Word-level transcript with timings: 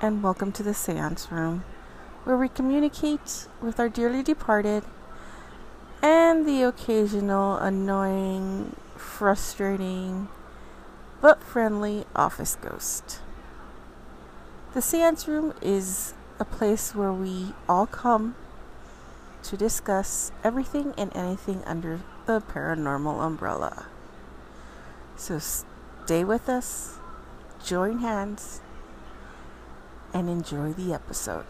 and 0.00 0.22
welcome 0.22 0.52
to 0.52 0.62
the 0.62 0.74
Seance 0.74 1.28
Room, 1.32 1.64
where 2.22 2.36
we 2.36 2.48
communicate 2.48 3.48
with 3.60 3.80
our 3.80 3.88
dearly 3.88 4.22
departed 4.22 4.84
and 6.00 6.46
the 6.46 6.62
occasional 6.62 7.56
annoying, 7.56 8.76
frustrating, 8.96 10.28
but 11.20 11.42
friendly 11.42 12.04
office 12.14 12.56
ghost. 12.62 13.18
The 14.72 14.80
Seance 14.80 15.26
Room 15.26 15.52
is 15.60 16.14
a 16.38 16.44
place 16.44 16.94
where 16.94 17.12
we 17.12 17.54
all 17.68 17.86
come 17.86 18.36
to 19.42 19.56
discuss 19.56 20.30
everything 20.44 20.94
and 20.96 21.14
anything 21.16 21.64
under 21.66 22.02
the 22.26 22.40
paranormal 22.40 23.20
umbrella. 23.20 23.86
So 25.16 25.40
stay 25.40 26.22
with 26.22 26.48
us, 26.48 26.98
join 27.64 27.98
hands, 27.98 28.60
and 30.12 30.28
enjoy 30.28 30.72
the 30.72 30.92
episode. 30.92 31.44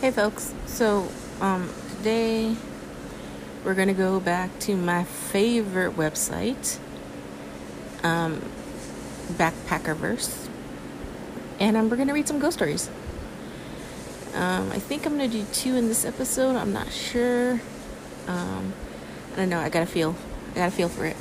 Hey 0.00 0.10
folks, 0.10 0.54
so 0.66 1.08
um, 1.40 1.68
today 1.96 2.56
we're 3.64 3.74
gonna 3.74 3.94
go 3.94 4.20
back 4.20 4.56
to 4.60 4.76
my 4.76 5.04
favorite 5.04 5.96
website, 5.96 6.78
um, 8.04 8.40
Backpackerverse, 9.32 10.48
and 11.58 11.76
um, 11.76 11.90
we're 11.90 11.96
gonna 11.96 12.14
read 12.14 12.28
some 12.28 12.38
ghost 12.38 12.58
stories. 12.58 12.88
Um, 14.34 14.70
I 14.70 14.78
think 14.78 15.04
I'm 15.04 15.12
gonna 15.12 15.28
do 15.28 15.44
two 15.52 15.74
in 15.74 15.88
this 15.88 16.04
episode. 16.04 16.54
I'm 16.54 16.72
not 16.72 16.92
sure. 16.92 17.60
Um, 18.28 18.72
I 19.32 19.36
don't 19.36 19.48
know. 19.48 19.58
I 19.58 19.68
gotta 19.68 19.86
feel. 19.86 20.14
I 20.52 20.54
gotta 20.54 20.70
feel 20.70 20.88
for 20.88 21.06
it. 21.06 21.16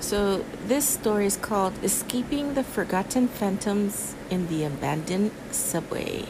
So, 0.00 0.44
this 0.66 0.86
story 0.86 1.26
is 1.26 1.36
called 1.36 1.72
Escaping 1.82 2.54
the 2.54 2.62
Forgotten 2.62 3.28
Phantoms 3.28 4.14
in 4.30 4.46
the 4.48 4.64
Abandoned 4.64 5.32
Subway. 5.50 6.26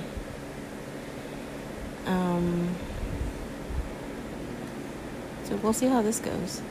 Um, 2.06 2.76
so, 5.44 5.56
we'll 5.56 5.72
see 5.72 5.88
how 5.88 6.00
this 6.00 6.20
goes. 6.20 6.62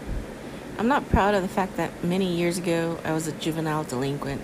I'm 0.79 0.87
not 0.87 1.09
proud 1.09 1.35
of 1.35 1.41
the 1.41 1.49
fact 1.49 1.77
that 1.77 2.03
many 2.03 2.33
years 2.33 2.57
ago 2.57 2.97
I 3.03 3.11
was 3.11 3.27
a 3.27 3.33
juvenile 3.33 3.83
delinquent 3.83 4.41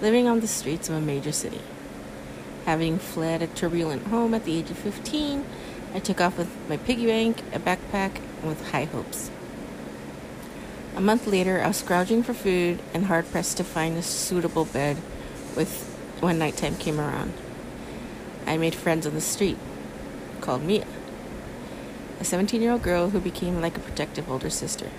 living 0.00 0.28
on 0.28 0.40
the 0.40 0.46
streets 0.46 0.88
of 0.88 0.94
a 0.94 1.00
major 1.00 1.32
city. 1.32 1.60
Having 2.66 2.98
fled 2.98 3.42
a 3.42 3.46
turbulent 3.46 4.06
home 4.08 4.34
at 4.34 4.44
the 4.44 4.58
age 4.58 4.70
of 4.70 4.78
15, 4.78 5.44
I 5.94 5.98
took 5.98 6.20
off 6.20 6.38
with 6.38 6.50
my 6.68 6.76
piggy 6.76 7.06
bank, 7.06 7.40
a 7.52 7.58
backpack, 7.58 8.18
and 8.40 8.48
with 8.48 8.70
high 8.70 8.84
hopes. 8.84 9.30
A 10.96 11.00
month 11.00 11.26
later, 11.26 11.60
I 11.60 11.66
was 11.66 11.78
scrounging 11.78 12.22
for 12.22 12.34
food 12.34 12.78
and 12.92 13.06
hard 13.06 13.28
pressed 13.32 13.56
to 13.56 13.64
find 13.64 13.96
a 13.96 14.02
suitable 14.02 14.64
bed 14.64 14.96
with 15.56 15.90
when 16.20 16.38
nighttime 16.38 16.76
came 16.76 17.00
around. 17.00 17.32
I 18.46 18.56
made 18.58 18.76
friends 18.76 19.04
on 19.04 19.14
the 19.14 19.20
street, 19.20 19.58
called 20.40 20.62
Mia, 20.62 20.86
a 22.20 22.24
17 22.24 22.62
year 22.62 22.70
old 22.70 22.82
girl 22.82 23.10
who 23.10 23.18
became 23.18 23.60
like 23.60 23.76
a 23.76 23.80
protective 23.80 24.30
older 24.30 24.50
sister. 24.50 24.90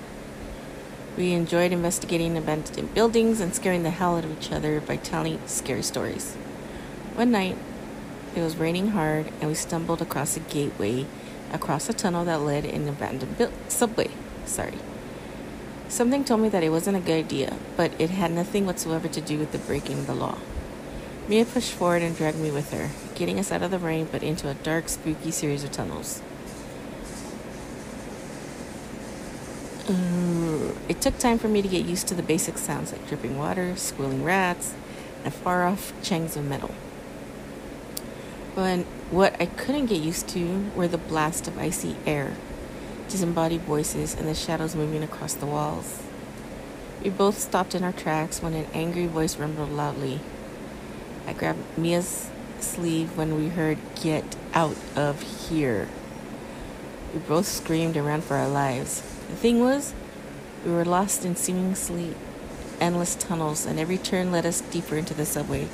We 1.15 1.31
enjoyed 1.31 1.71
investigating 1.71 2.37
abandoned 2.37 2.93
buildings 2.93 3.39
and 3.39 3.55
scaring 3.55 3.83
the 3.83 3.89
hell 3.89 4.17
out 4.17 4.25
of 4.25 4.37
each 4.37 4.51
other 4.51 4.81
by 4.81 4.97
telling 4.97 5.39
scary 5.47 5.81
stories. 5.81 6.33
One 7.13 7.31
night, 7.31 7.57
it 8.35 8.41
was 8.41 8.57
raining 8.57 8.89
hard, 8.89 9.27
and 9.39 9.47
we 9.47 9.55
stumbled 9.55 10.01
across 10.01 10.35
a 10.35 10.41
gateway 10.41 11.05
across 11.53 11.87
a 11.87 11.93
tunnel 11.93 12.25
that 12.25 12.41
led 12.41 12.65
an 12.65 12.89
abandoned 12.89 13.37
bu- 13.37 13.51
subway. 13.69 14.09
Sorry. 14.45 14.77
Something 15.87 16.23
told 16.23 16.41
me 16.41 16.49
that 16.49 16.63
it 16.63 16.69
wasn't 16.69 16.97
a 16.97 16.99
good 16.99 17.25
idea, 17.25 17.57
but 17.77 17.91
it 17.99 18.09
had 18.09 18.31
nothing 18.31 18.65
whatsoever 18.65 19.07
to 19.07 19.21
do 19.21 19.37
with 19.37 19.51
the 19.51 19.57
breaking 19.59 19.99
of 19.99 20.07
the 20.07 20.15
law. 20.15 20.37
Mia 21.27 21.45
pushed 21.45 21.71
forward 21.71 22.01
and 22.01 22.15
dragged 22.15 22.37
me 22.37 22.51
with 22.51 22.71
her, 22.71 22.89
getting 23.15 23.39
us 23.39 23.51
out 23.51 23.61
of 23.61 23.71
the 23.71 23.79
rain 23.79 24.07
but 24.11 24.21
into 24.21 24.49
a 24.49 24.53
dark, 24.53 24.89
spooky 24.89 25.31
series 25.31 25.63
of 25.63 25.71
tunnels. 25.71 26.21
Uh, 29.87 30.73
it 30.89 30.99
took 31.01 31.17
time 31.19 31.37
for 31.37 31.47
me 31.47 31.61
to 31.61 31.67
get 31.67 31.85
used 31.85 32.07
to 32.07 32.15
the 32.15 32.23
basic 32.23 32.57
sounds 32.57 32.91
like 32.91 33.07
dripping 33.07 33.37
water, 33.37 33.75
squealing 33.75 34.23
rats, 34.23 34.73
and 35.23 35.33
far 35.33 35.65
off 35.65 35.93
changs 36.01 36.35
of 36.35 36.45
metal. 36.45 36.73
But 38.55 38.79
what 39.11 39.39
I 39.39 39.45
couldn't 39.45 39.87
get 39.87 40.01
used 40.01 40.27
to 40.29 40.71
were 40.75 40.87
the 40.87 40.97
blast 40.97 41.47
of 41.47 41.57
icy 41.57 41.95
air 42.05 42.35
disembodied 43.09 43.61
voices, 43.61 44.15
and 44.15 44.27
the 44.27 44.35
shadows 44.35 44.75
moving 44.75 45.03
across 45.03 45.33
the 45.33 45.45
walls. 45.45 46.01
We 47.03 47.09
both 47.09 47.37
stopped 47.37 47.75
in 47.75 47.83
our 47.83 47.91
tracks 47.91 48.41
when 48.41 48.53
an 48.53 48.67
angry 48.73 49.07
voice 49.07 49.37
rumbled 49.37 49.71
loudly. 49.71 50.21
I 51.27 51.33
grabbed 51.33 51.77
Mia's 51.77 52.29
sleeve 52.59 53.15
when 53.17 53.35
we 53.35 53.49
heard, 53.49 53.77
Get 54.01 54.35
out 54.53 54.77
of 54.95 55.21
here. 55.49 55.87
We 57.13 57.19
both 57.19 57.47
screamed 57.47 57.95
and 57.95 58.05
ran 58.05 58.21
for 58.21 58.37
our 58.37 58.47
lives. 58.47 59.01
The 59.01 59.35
thing 59.35 59.59
was, 59.59 59.93
we 60.65 60.71
were 60.71 60.85
lost 60.85 61.25
in 61.25 61.35
seemingly 61.35 62.15
endless 62.79 63.15
tunnels, 63.15 63.65
and 63.65 63.79
every 63.79 63.97
turn 63.97 64.31
led 64.31 64.45
us 64.45 64.61
deeper 64.61 64.95
into 64.95 65.13
the 65.13 65.25
subway. 65.25 65.65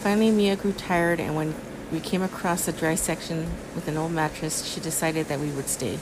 Finally, 0.00 0.30
Mia 0.30 0.56
grew 0.56 0.72
tired, 0.72 1.20
and 1.20 1.34
when 1.34 1.54
we 1.92 2.00
came 2.00 2.22
across 2.22 2.66
a 2.66 2.72
dry 2.72 2.94
section 2.94 3.46
with 3.74 3.86
an 3.88 3.96
old 3.96 4.12
mattress. 4.12 4.64
She 4.64 4.80
decided 4.80 5.28
that 5.28 5.40
we 5.40 5.50
would 5.50 5.68
stay. 5.68 5.98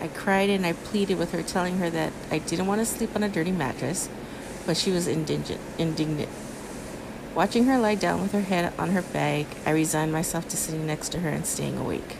I 0.00 0.08
cried 0.08 0.50
and 0.50 0.66
I 0.66 0.74
pleaded 0.74 1.18
with 1.18 1.32
her, 1.32 1.42
telling 1.42 1.78
her 1.78 1.88
that 1.90 2.12
I 2.30 2.38
didn't 2.38 2.66
want 2.66 2.80
to 2.80 2.84
sleep 2.84 3.16
on 3.16 3.22
a 3.22 3.28
dirty 3.28 3.52
mattress, 3.52 4.08
but 4.66 4.76
she 4.76 4.90
was 4.90 5.06
indignant. 5.06 5.60
indignant. 5.78 6.28
Watching 7.34 7.64
her 7.64 7.78
lie 7.78 7.94
down 7.94 8.22
with 8.22 8.32
her 8.32 8.42
head 8.42 8.72
on 8.78 8.90
her 8.90 9.02
bag, 9.02 9.46
I 9.64 9.70
resigned 9.70 10.12
myself 10.12 10.48
to 10.48 10.56
sitting 10.56 10.86
next 10.86 11.10
to 11.10 11.20
her 11.20 11.28
and 11.28 11.46
staying 11.46 11.78
awake. 11.78 12.16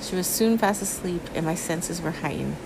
She 0.00 0.16
was 0.16 0.26
soon 0.26 0.58
fast 0.58 0.82
asleep, 0.82 1.22
and 1.34 1.46
my 1.46 1.54
senses 1.54 2.02
were 2.02 2.10
heightened 2.10 2.56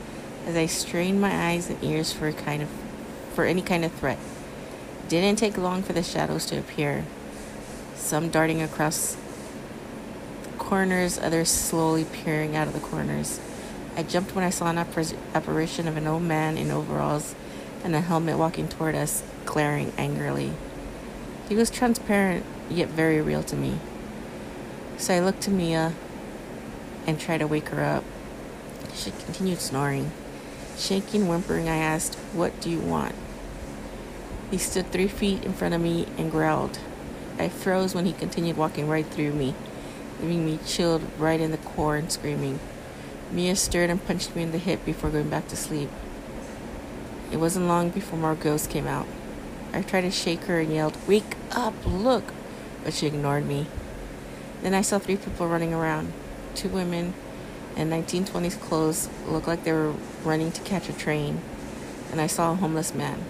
as 0.46 0.56
I 0.56 0.66
strained 0.66 1.20
my 1.20 1.50
eyes 1.50 1.68
and 1.68 1.82
ears 1.82 2.12
for 2.12 2.28
a 2.28 2.32
kind 2.32 2.62
of 2.62 2.68
for 3.34 3.44
any 3.44 3.62
kind 3.62 3.84
of 3.84 3.92
threat. 3.92 4.18
It 5.02 5.08
didn't 5.10 5.38
take 5.38 5.58
long 5.58 5.82
for 5.82 5.92
the 5.92 6.02
shadows 6.02 6.46
to 6.46 6.58
appear, 6.58 7.04
some 7.96 8.28
darting 8.28 8.62
across 8.62 9.16
corners, 10.58 11.19
others 11.19 11.48
slowly 11.48 12.04
peering 12.04 12.56
out 12.56 12.66
of 12.66 12.75
the 12.75 12.81
corners. 12.81 13.40
I 13.96 14.02
jumped 14.02 14.34
when 14.34 14.44
I 14.44 14.50
saw 14.50 14.69
an 14.69 14.78
apparition 14.78 15.88
of 15.88 15.96
an 15.96 16.06
old 16.06 16.22
man 16.22 16.56
in 16.56 16.70
overalls 16.70 17.34
and 17.82 17.94
a 17.94 18.00
helmet 18.00 18.37
walking 18.37 18.69
toward 18.69 18.94
us, 18.94 19.22
glaring 19.44 19.93
angrily. 19.96 20.52
He 21.48 21.54
was 21.54 21.70
transparent, 21.70 22.44
yet 22.69 22.88
very 22.88 23.20
real 23.20 23.43
to 23.44 23.56
me. 23.56 23.78
So 24.99 25.14
I 25.14 25.20
looked 25.20 25.42
to 25.42 25.50
Mia 25.50 25.94
and 27.06 27.20
tried 27.20 27.38
to 27.38 27.46
wake 27.46 27.69
her 27.69 27.82
up. 27.82 28.04
She 28.94 29.12
continued 29.12 29.60
snoring. 29.60 30.10
Shaking, 30.76 31.28
whimpering, 31.28 31.69
I 31.69 31.76
asked, 31.76 32.16
What 32.32 32.60
do 32.60 32.69
you 32.69 32.81
want? 32.81 33.14
He 34.50 34.58
stood 34.58 34.90
three 34.90 35.08
feet 35.08 35.44
in 35.44 35.52
front 35.52 35.75
of 35.75 35.81
me 35.81 36.06
and 36.19 36.31
growled. 36.31 36.78
I 37.38 37.48
froze 37.48 37.94
when 37.94 38.06
he 38.06 38.12
continued 38.12 38.56
walking 38.56 38.88
right 38.88 39.06
through 39.06 39.32
me, 39.32 39.54
leaving 40.20 40.46
me 40.46 40.58
chilled 40.64 41.02
right 41.18 41.40
in 41.40 41.50
the 41.50 41.58
core 41.58 41.96
and 41.96 42.10
screaming. 42.10 42.58
Mia 43.30 43.56
stirred 43.56 43.90
and 43.90 44.04
punched 44.06 44.34
me 44.34 44.42
in 44.42 44.52
the 44.52 44.58
hip 44.58 44.84
before 44.84 45.10
going 45.10 45.28
back 45.28 45.48
to 45.48 45.56
sleep. 45.56 45.90
It 47.32 47.38
wasn't 47.38 47.66
long 47.66 47.90
before 47.90 48.18
more 48.18 48.34
ghosts 48.34 48.66
came 48.66 48.86
out. 48.86 49.06
I 49.72 49.82
tried 49.82 50.02
to 50.02 50.10
shake 50.10 50.44
her 50.44 50.60
and 50.60 50.72
yelled, 50.72 50.96
Wake 51.06 51.36
up, 51.50 51.74
look! 51.84 52.32
But 52.84 52.94
she 52.94 53.06
ignored 53.06 53.46
me. 53.46 53.66
Then 54.62 54.74
I 54.74 54.80
saw 54.80 54.98
three 54.98 55.16
people 55.16 55.48
running 55.48 55.74
around. 55.74 56.12
Two 56.54 56.68
women 56.68 57.14
in 57.76 57.90
1920s 57.90 58.58
clothes 58.60 59.08
looked 59.26 59.48
like 59.48 59.64
they 59.64 59.72
were 59.72 59.94
running 60.24 60.52
to 60.52 60.62
catch 60.62 60.88
a 60.88 60.92
train. 60.92 61.40
And 62.10 62.20
I 62.20 62.28
saw 62.28 62.52
a 62.52 62.54
homeless 62.54 62.94
man. 62.94 63.24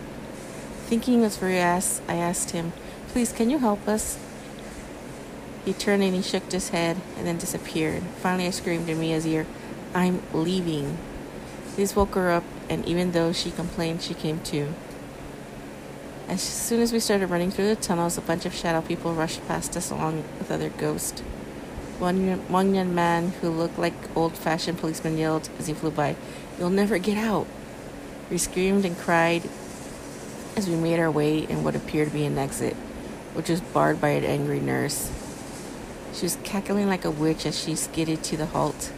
Thinking 0.87 1.25
of 1.25 1.43
Rias, 1.43 2.01
I 2.07 2.15
asked 2.15 2.51
him, 2.51 2.73
Please, 3.09 3.33
can 3.33 3.51
you 3.51 3.59
help 3.59 3.89
us? 3.89 4.19
He 5.65 5.73
turned 5.73 6.03
and 6.03 6.15
he 6.15 6.23
shook 6.23 6.51
his 6.53 6.69
head 6.69 6.97
and 7.17 7.27
then 7.27 7.39
disappeared. 7.39 8.03
Finally, 8.19 8.47
I 8.47 8.51
screamed 8.51 8.89
in 8.89 9.01
Mia's 9.01 9.27
ear, 9.27 9.47
I'm 9.95 10.23
leaving. 10.33 10.99
This 11.75 11.97
woke 11.97 12.15
her 12.15 12.31
up, 12.31 12.45
and 12.69 12.85
even 12.87 13.13
though 13.13 13.33
she 13.33 13.51
complained, 13.51 14.03
she 14.03 14.15
came 14.15 14.41
to. 14.45 14.73
As 16.29 16.41
soon 16.43 16.81
as 16.81 16.93
we 16.93 17.01
started 17.01 17.31
running 17.31 17.51
through 17.51 17.69
the 17.69 17.77
tunnels, 17.77 18.19
a 18.19 18.21
bunch 18.21 18.47
of 18.47 18.55
shadow 18.55 18.81
people 18.81 19.15
rushed 19.15 19.47
past 19.47 19.77
us 19.77 19.91
along 19.91 20.25
with 20.39 20.51
other 20.51 20.71
ghosts. 20.71 21.21
One, 21.99 22.49
one 22.49 22.75
young 22.75 22.95
man 22.95 23.31
who 23.41 23.49
looked 23.49 23.79
like 23.79 23.95
old 24.15 24.35
fashioned 24.37 24.79
policeman 24.79 25.17
yelled 25.17 25.49
as 25.59 25.67
he 25.67 25.75
flew 25.75 25.91
by, 25.91 26.17
You'll 26.59 26.71
never 26.71 26.99
get 26.99 27.17
out! 27.17 27.47
We 28.31 28.39
screamed 28.39 28.85
and 28.85 28.99
cried 28.99 29.49
as 30.57 30.69
we 30.69 30.77
made 30.77 30.99
our 30.99 31.11
way 31.11 31.39
in 31.39 31.63
what 31.63 31.77
appeared 31.77 32.09
to 32.09 32.15
be 32.15 32.25
an 32.25 32.39
exit, 32.39 32.77
which 33.37 33.51
was 33.51 33.61
barred 33.61 34.01
by 34.01 34.09
an 34.09 34.25
angry 34.25 34.61
nurse. 34.61 35.13
She 36.15 36.25
was 36.25 36.39
cackling 36.43 36.89
like 36.89 37.05
a 37.05 37.11
witch 37.11 37.45
as 37.45 37.63
she 37.63 37.75
skidded 37.75 38.25
to 38.25 38.37
the 38.39 38.47
halt. 38.47 38.91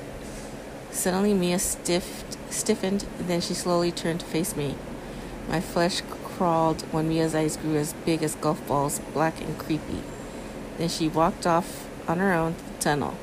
Suddenly, 0.92 1.34
Mia 1.34 1.58
stiffed, 1.58 2.38
stiffened, 2.48 3.04
then 3.18 3.40
she 3.40 3.54
slowly 3.54 3.90
turned 3.90 4.20
to 4.20 4.26
face 4.26 4.54
me. 4.54 4.76
My 5.48 5.60
flesh 5.60 6.02
crawled 6.24 6.82
when 6.92 7.08
Mia's 7.08 7.34
eyes 7.34 7.56
grew 7.56 7.76
as 7.76 7.92
big 7.92 8.22
as 8.22 8.36
golf 8.36 8.64
balls, 8.68 9.00
black 9.12 9.40
and 9.40 9.58
creepy. 9.58 10.02
Then 10.76 10.88
she 10.88 11.08
walked 11.08 11.46
off 11.46 11.88
on 12.06 12.18
her 12.18 12.32
own 12.32 12.54
to 12.54 12.64
the 12.64 12.78
tunnel. 12.78 13.16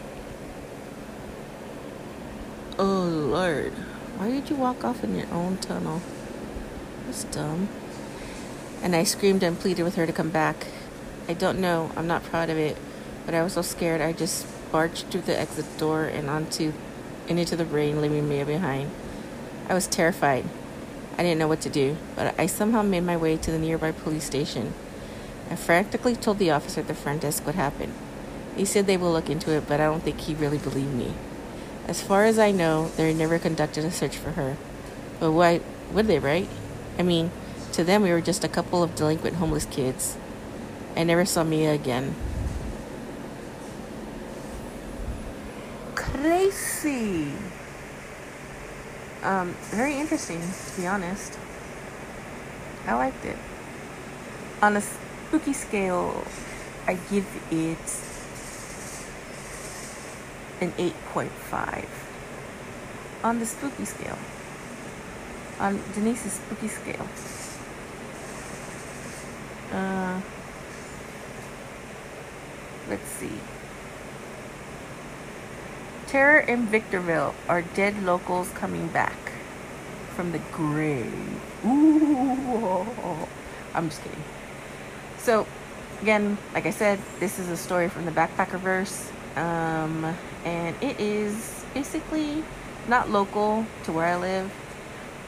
Oh, 2.77 3.03
Lord. 3.03 3.71
Why 4.17 4.29
did 4.29 4.49
you 4.49 4.57
walk 4.57 4.83
off 4.83 5.01
in 5.03 5.15
your 5.15 5.31
own 5.31 5.57
tunnel? 5.57 6.01
That's 7.05 7.23
dumb. 7.25 7.69
And 8.83 8.93
I 8.95 9.05
screamed 9.05 9.43
and 9.43 9.57
pleaded 9.57 9.83
with 9.83 9.95
her 9.95 10.05
to 10.05 10.11
come 10.11 10.29
back. 10.29 10.67
I 11.27 11.33
don't 11.33 11.59
know, 11.59 11.91
I'm 11.95 12.07
not 12.07 12.23
proud 12.23 12.49
of 12.49 12.57
it, 12.57 12.77
but 13.25 13.33
I 13.33 13.41
was 13.41 13.53
so 13.53 13.61
scared 13.63 13.99
I 13.99 14.13
just 14.13 14.45
barged 14.71 15.09
through 15.09 15.21
the 15.21 15.39
exit 15.39 15.65
door 15.77 16.05
and 16.05 16.29
onto 16.29 16.73
and 17.27 17.39
into 17.39 17.55
the 17.55 17.65
rain, 17.65 18.01
leaving 18.01 18.29
Mia 18.29 18.45
behind. 18.45 18.91
I 19.67 19.73
was 19.73 19.87
terrified. 19.87 20.45
I 21.17 21.23
didn't 21.23 21.39
know 21.39 21.47
what 21.47 21.61
to 21.61 21.69
do, 21.69 21.97
but 22.15 22.39
I 22.39 22.45
somehow 22.45 22.83
made 22.83 23.03
my 23.03 23.17
way 23.17 23.37
to 23.37 23.51
the 23.51 23.57
nearby 23.57 23.91
police 23.91 24.25
station. 24.25 24.73
I 25.49 25.55
frantically 25.55 26.15
told 26.15 26.37
the 26.37 26.51
officer 26.51 26.81
at 26.81 26.87
the 26.87 26.93
front 26.93 27.21
desk 27.21 27.45
what 27.45 27.55
happened. 27.55 27.93
He 28.55 28.65
said 28.65 28.85
they 28.85 28.97
will 28.97 29.11
look 29.11 29.29
into 29.29 29.51
it, 29.51 29.67
but 29.67 29.79
I 29.79 29.85
don't 29.85 30.03
think 30.03 30.19
he 30.19 30.35
really 30.35 30.57
believed 30.57 30.93
me. 30.93 31.13
As 31.87 32.01
far 32.01 32.25
as 32.25 32.37
I 32.37 32.51
know, 32.51 32.89
they 32.97 33.13
never 33.13 33.39
conducted 33.39 33.85
a 33.85 33.91
search 33.91 34.17
for 34.17 34.31
her. 34.31 34.57
But 35.19 35.31
why 35.31 35.61
would 35.91 36.07
they, 36.07 36.19
right? 36.19 36.47
I 36.99 37.03
mean, 37.03 37.31
to 37.73 37.83
them, 37.83 38.03
we 38.03 38.11
were 38.11 38.21
just 38.21 38.43
a 38.43 38.49
couple 38.49 38.83
of 38.83 38.95
delinquent 38.95 39.37
homeless 39.37 39.65
kids. 39.65 40.17
I 40.95 41.03
never 41.03 41.25
saw 41.25 41.43
Mia 41.43 41.73
again. 41.73 42.15
Crazy. 45.93 47.33
Um, 49.21 49.55
very 49.71 49.95
interesting, 49.95 50.39
to 50.39 50.81
be 50.81 50.87
honest. 50.87 51.37
I 52.87 52.93
liked 52.93 53.25
it. 53.25 53.37
On 54.61 54.77
a 54.77 54.81
spooky 54.81 55.51
scale, 55.51 56.23
I 56.87 56.93
give 57.09 57.27
it 57.51 57.77
an 60.61 60.71
8.5. 60.73 61.85
On 63.23 63.39
the 63.39 63.45
spooky 63.45 63.83
scale. 63.83 64.17
On 65.59 65.81
Denise's 65.93 66.33
spooky 66.33 66.69
scale. 66.69 67.07
Uh, 69.73 70.21
let's 72.89 73.07
see. 73.07 73.39
Terror 76.07 76.39
in 76.39 76.67
Victorville. 76.67 77.35
Are 77.49 77.61
dead 77.61 78.03
locals 78.03 78.49
coming 78.51 78.87
back 78.87 79.17
from 80.15 80.31
the 80.31 80.39
grave? 80.51 81.41
Ooh. 81.65 83.27
I'm 83.73 83.89
just 83.89 84.01
kidding. 84.03 84.23
So, 85.17 85.45
again, 86.01 86.37
like 86.53 86.65
I 86.65 86.69
said, 86.69 86.99
this 87.19 87.39
is 87.39 87.49
a 87.49 87.57
story 87.57 87.89
from 87.89 88.05
the 88.05 88.11
Backpacker 88.11 88.59
verse. 88.59 89.11
Um, 89.35 90.15
and 90.45 90.75
it 90.81 90.99
is 90.99 91.65
basically 91.73 92.43
not 92.87 93.09
local 93.09 93.65
to 93.83 93.91
where 93.91 94.05
I 94.05 94.15
live, 94.15 94.53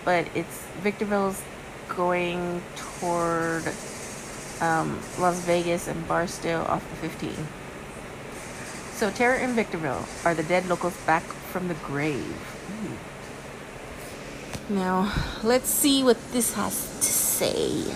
but 0.06 0.28
it's 0.36 0.64
Victorville's 0.82 1.42
going 1.90 2.62
toward 2.76 3.66
um, 4.62 5.00
Las 5.20 5.40
Vegas 5.42 5.88
and 5.88 6.08
Barstow 6.08 6.64
off 6.68 6.88
the 6.90 6.96
15. 7.08 7.36
So, 8.94 9.12
Terror 9.12 9.36
in 9.36 9.54
Victorville 9.54 10.06
are 10.26 10.34
the 10.34 10.44
dead 10.44 10.68
locals 10.68 10.98
back 11.06 11.24
from 11.24 11.68
the 11.68 11.76
grave. 11.76 12.36
Ooh. 12.84 12.98
Now, 14.74 15.14
let's 15.44 15.70
see 15.70 16.04
what 16.04 16.18
this 16.32 16.54
has 16.56 16.76
to 17.00 17.12
say. 17.12 17.96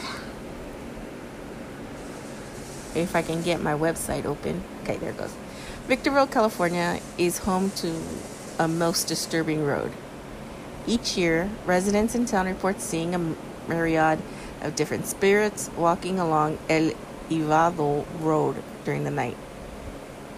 If 2.94 3.16
I 3.16 3.22
can 3.22 3.42
get 3.42 3.62
my 3.62 3.74
website 3.74 4.26
open. 4.26 4.64
Okay, 4.84 4.98
there 4.98 5.10
it 5.10 5.18
goes. 5.18 5.34
Victorville, 5.88 6.28
California 6.28 7.00
is 7.18 7.40
home 7.40 7.72
to 7.72 8.00
a 8.60 8.68
most 8.68 9.08
disturbing 9.08 9.66
road. 9.66 9.92
Each 10.86 11.18
year, 11.18 11.50
residents 11.66 12.16
in 12.16 12.26
town 12.26 12.46
report 12.46 12.80
seeing 12.80 13.16
a 13.16 13.36
myriad 13.68 14.20
of 14.62 14.76
different 14.76 15.08
spirits 15.08 15.70
walking 15.78 16.20
along 16.20 16.58
El 16.70 16.92
Evado 17.30 18.06
Road 18.20 18.62
during 18.86 19.04
the 19.04 19.12
night. 19.12 19.38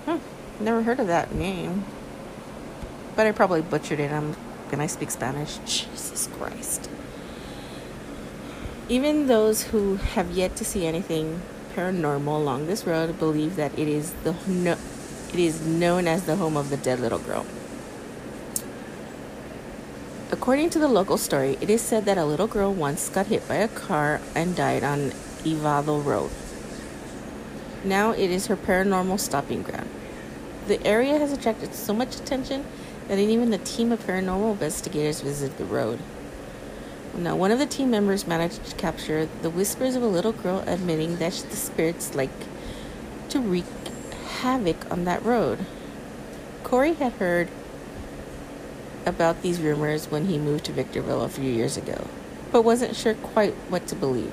Hmm. 0.06 0.18
Never 0.60 0.84
heard 0.84 1.00
of 1.00 1.08
that 1.08 1.34
name. 1.34 1.86
But 3.16 3.28
I 3.28 3.32
probably 3.32 3.62
butchered 3.62 4.00
it. 4.00 4.12
I'm 4.12 4.36
and 4.74 4.82
I 4.82 4.88
speak 4.88 5.12
Spanish. 5.12 5.60
Jesus 5.66 6.28
Christ. 6.36 6.90
Even 8.90 9.28
those 9.28 9.64
who 9.66 9.96
have 9.96 10.32
yet 10.32 10.56
to 10.58 10.66
see 10.66 10.86
anything 10.86 11.42
paranormal 11.76 12.28
along 12.28 12.68
this 12.68 12.86
road 12.86 13.18
believe 13.18 13.56
that 13.56 13.78
it 13.78 13.88
is 13.88 14.14
the 14.24 14.36
no, 14.48 14.76
it 15.32 15.40
is 15.40 15.66
known 15.66 16.08
as 16.08 16.26
the 16.26 16.36
home 16.36 16.58
of 16.58 16.70
the 16.70 16.78
dead 16.78 17.00
little 17.00 17.20
girl. 17.20 17.46
According 20.34 20.72
to 20.72 20.80
the 20.80 20.88
local 20.88 21.20
story, 21.20 21.60
it 21.62 21.70
is 21.70 21.80
said 21.80 22.06
that 22.06 22.18
a 22.18 22.26
little 22.26 22.48
girl 22.48 22.74
once 22.74 23.08
got 23.08 23.28
hit 23.28 23.48
by 23.48 23.58
a 23.58 23.68
car 23.68 24.20
and 24.34 24.56
died 24.56 24.84
on 24.84 25.12
Evado 25.46 26.04
Road. 26.04 26.32
Now 27.84 28.14
it 28.14 28.32
is 28.32 28.48
her 28.48 28.58
paranormal 28.58 29.20
stopping 29.20 29.62
ground. 29.62 29.92
The 30.66 30.84
area 30.88 31.20
has 31.20 31.32
attracted 31.32 31.76
so 31.76 31.94
much 31.94 32.16
attention 32.16 32.66
that 33.10 33.20
even 33.20 33.54
a 33.54 33.60
team 33.60 33.92
of 33.92 34.08
paranormal 34.08 34.54
investigators 34.54 35.22
visited 35.22 35.60
the 35.60 35.66
road. 35.66 36.00
Now, 37.16 37.36
one 37.36 37.52
of 37.52 37.60
the 37.60 37.68
team 37.68 37.92
members 37.92 38.26
managed 38.26 38.66
to 38.66 38.76
capture 38.76 39.30
the 39.44 39.52
whispers 39.52 39.96
of 39.96 40.02
a 40.02 40.08
little 40.08 40.32
girl 40.32 40.64
admitting 40.66 41.18
that 41.18 41.46
the 41.52 41.56
spirits 41.56 42.16
like 42.16 42.32
to 43.30 43.40
wreak 43.40 43.66
havoc 44.40 44.92
on 44.92 45.04
that 45.04 45.24
road. 45.24 45.68
Corey 46.64 46.94
had 46.94 47.14
heard 47.14 47.50
about 49.06 49.42
these 49.42 49.60
rumors 49.60 50.10
when 50.10 50.26
he 50.26 50.38
moved 50.38 50.66
to 50.66 50.72
Victorville 50.72 51.24
a 51.24 51.30
few 51.30 51.50
years 51.50 51.78
ago, 51.78 52.08
but 52.52 52.64
wasn't 52.64 52.96
sure 52.96 53.14
quite 53.14 53.54
what 53.70 53.88
to 53.88 53.96
believe. 53.96 54.32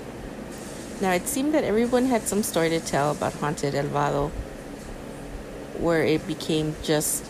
Now, 1.01 1.13
it 1.13 1.27
seemed 1.27 1.55
that 1.55 1.65
everyone 1.65 2.07
had 2.07 2.23
some 2.23 2.43
story 2.43 2.69
to 2.71 2.81
tell 2.81 3.11
about 3.11 3.35
haunted 3.35 3.75
El 3.75 3.87
Vado, 3.87 4.29
where 5.79 6.05
it 6.05 6.27
became 6.27 6.77
just 6.83 7.25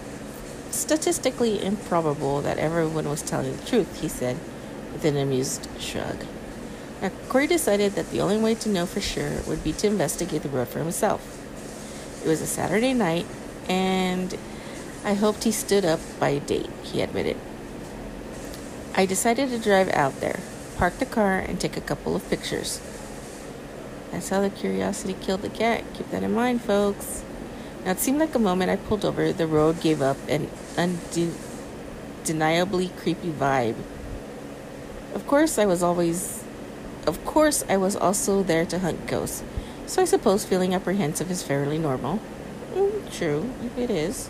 statistically 0.71 1.65
improbable 1.65 2.41
that 2.43 2.59
everyone 2.59 3.09
was 3.09 3.23
telling 3.23 3.57
the 3.57 3.67
truth, 3.67 4.01
he 4.01 4.09
said 4.09 4.37
with 4.93 5.05
an 5.05 5.17
amused 5.17 5.69
shrug. 5.79 6.25
Now, 7.01 7.11
Corey 7.29 7.47
decided 7.47 7.93
that 7.93 8.11
the 8.11 8.21
only 8.21 8.39
way 8.39 8.55
to 8.57 8.69
know 8.69 8.87
for 8.87 9.01
sure 9.01 9.41
would 9.47 9.65
be 9.65 9.73
to 9.75 9.87
investigate 9.87 10.43
the 10.43 10.49
road 10.49 10.69
for 10.69 10.81
himself. 10.81 11.37
It 12.25 12.29
was 12.29 12.43
a 12.43 12.47
Saturday 12.47 12.93
night, 12.93 13.27
and 13.69 14.37
I 15.05 15.15
hoped 15.15 15.45
he 15.45 15.53
stood 15.53 15.85
up 15.85 16.01
by 16.19 16.31
a 16.31 16.41
date, 16.41 16.71
he 16.83 17.01
admitted. 17.01 17.37
I 18.95 19.07
decided 19.07 19.51
to 19.51 19.59
drive 19.59 19.89
out 19.95 20.21
there, 20.21 20.41
park 20.77 20.99
the 20.99 21.07
car, 21.07 21.39
and 21.39 21.59
take 21.59 21.77
a 21.77 21.81
couple 21.81 22.15
of 22.15 22.29
pictures. 22.29 22.81
That's 24.11 24.29
how 24.29 24.41
the 24.41 24.51
curiosity 24.51 25.17
killed 25.21 25.43
the 25.43 25.49
cat. 25.49 25.85
Keep 25.95 26.11
that 26.11 26.23
in 26.23 26.35
mind, 26.35 26.63
folks. 26.63 27.23
Now, 27.85 27.93
it 27.93 28.01
seemed 28.01 28.19
like 28.19 28.35
a 28.35 28.39
moment 28.39 28.71
I 28.71 28.77
pulled 28.77 29.05
over, 29.05 29.33
the 29.33 29.47
road 29.47 29.81
gave 29.81 30.03
up 30.03 30.17
an 30.29 30.51
undeniably 30.77 32.89
creepy 32.89 33.31
vibe. 33.31 33.77
Of 35.15 35.27
course, 35.27 35.59
I 35.59 35.67
was 35.67 35.83
always. 35.83 36.45
Of 37.07 37.25
course, 37.25 37.65
I 37.69 37.79
was 37.79 37.97
also 37.97 38.43
there 38.43 38.67
to 38.67 38.81
hunt 38.81 39.07
ghosts, 39.07 39.43
so 39.87 40.03
I 40.03 40.05
suppose 40.05 40.45
feeling 40.45 40.75
apprehensive 40.75 41.31
is 41.31 41.43
fairly 41.43 41.79
normal. 41.79 42.21
Mm, 42.75 43.17
true, 43.17 43.51
it 43.79 43.89
is. 43.89 44.29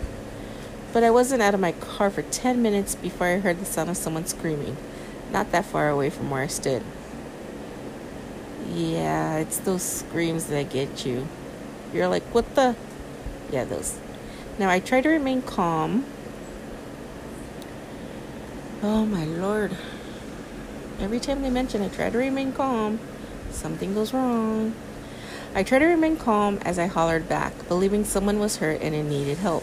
But 0.93 1.03
I 1.03 1.09
wasn't 1.09 1.41
out 1.41 1.53
of 1.53 1.59
my 1.59 1.71
car 1.71 2.09
for 2.09 2.21
10 2.21 2.61
minutes 2.61 2.95
before 2.95 3.27
I 3.27 3.39
heard 3.39 3.59
the 3.59 3.65
sound 3.65 3.89
of 3.89 3.97
someone 3.97 4.25
screaming, 4.25 4.75
not 5.31 5.51
that 5.51 5.65
far 5.65 5.89
away 5.89 6.09
from 6.09 6.29
where 6.29 6.43
I 6.43 6.47
stood. 6.47 6.83
Yeah, 8.73 9.37
it's 9.37 9.57
those 9.57 9.83
screams 9.83 10.45
that 10.47 10.69
get 10.69 11.05
you. 11.05 11.27
You're 11.93 12.07
like, 12.07 12.23
what 12.33 12.55
the? 12.55 12.75
Yeah, 13.51 13.65
those. 13.65 13.97
Now, 14.59 14.69
I 14.69 14.79
try 14.79 15.01
to 15.01 15.09
remain 15.09 15.41
calm. 15.41 16.05
Oh, 18.83 19.05
my 19.05 19.25
lord. 19.25 19.77
Every 20.99 21.19
time 21.19 21.41
they 21.41 21.49
mention 21.49 21.81
I 21.81 21.87
try 21.87 22.09
to 22.09 22.17
remain 22.17 22.51
calm, 22.51 22.99
something 23.49 23.93
goes 23.93 24.13
wrong. 24.13 24.73
I 25.53 25.63
try 25.63 25.79
to 25.79 25.85
remain 25.85 26.15
calm 26.15 26.59
as 26.63 26.79
I 26.79 26.85
hollered 26.85 27.27
back, 27.27 27.67
believing 27.67 28.05
someone 28.05 28.39
was 28.39 28.57
hurt 28.57 28.81
and 28.81 28.95
it 28.95 29.03
needed 29.03 29.39
help. 29.39 29.60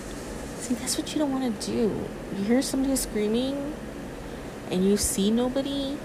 See, 0.68 0.74
that's 0.74 0.98
what 0.98 1.14
you 1.14 1.18
don't 1.18 1.32
want 1.32 1.60
to 1.62 1.66
do. 1.66 2.06
You 2.36 2.44
hear 2.44 2.60
somebody 2.60 2.94
screaming 2.94 3.72
and 4.70 4.84
you 4.84 4.98
see 4.98 5.30
nobody, 5.30 5.96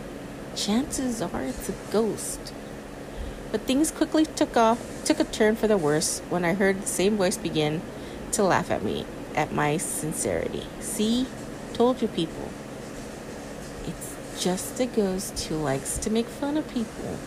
chances 0.56 1.22
are 1.22 1.42
it's 1.42 1.68
a 1.68 1.74
ghost. 1.92 2.54
But 3.52 3.64
things 3.64 3.92
quickly 3.92 4.26
took 4.26 4.56
off, 4.56 5.04
took 5.04 5.20
a 5.20 5.26
turn 5.26 5.58
for 5.58 5.68
the 5.68 5.76
worse 5.78 6.22
when 6.30 6.46
I 6.46 6.54
heard 6.54 6.82
the 6.82 6.88
same 6.88 7.18
voice 7.18 7.36
begin 7.36 7.82
to 8.32 8.44
laugh 8.44 8.72
at 8.72 8.84
me, 8.84 9.06
at 9.36 9.52
my 9.52 9.76
sincerity. 9.76 10.66
See? 10.80 11.28
Told 11.74 12.02
you 12.02 12.08
people. 12.08 12.48
It's 13.86 14.16
just 14.42 14.80
a 14.80 14.86
ghost 14.86 15.38
who 15.44 15.56
likes 15.56 15.98
to 15.98 16.10
make 16.10 16.28
fun 16.28 16.56
of 16.56 16.70
people. 16.70 17.18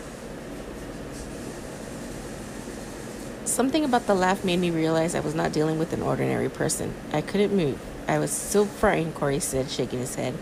Something 3.57 3.83
about 3.83 4.05
the 4.05 4.13
laugh 4.13 4.45
made 4.45 4.59
me 4.59 4.69
realize 4.69 5.15
I 5.15 5.19
was 5.19 5.33
not 5.33 5.51
dealing 5.51 5.79
with 5.79 5.91
an 5.91 6.03
ordinary 6.03 6.47
person. 6.47 6.93
I 7.11 7.21
couldn't 7.21 7.57
move. 7.57 7.81
I 8.07 8.19
was 8.19 8.29
so 8.29 8.65
frightened, 8.65 9.15
Corey 9.15 9.39
said, 9.39 9.71
shaking 9.71 9.97
his 9.97 10.13
head. 10.13 10.35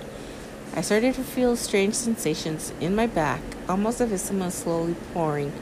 I 0.75 0.81
started 0.81 1.15
to 1.15 1.23
feel 1.23 1.55
strange 1.55 1.93
sensations 1.93 2.73
in 2.81 2.93
my 2.93 3.07
back, 3.07 3.39
almost 3.69 4.01
as 4.01 4.11
if 4.11 4.19
someone 4.19 4.47
was 4.47 4.55
slowly 4.55 4.97
pouring 5.13 5.53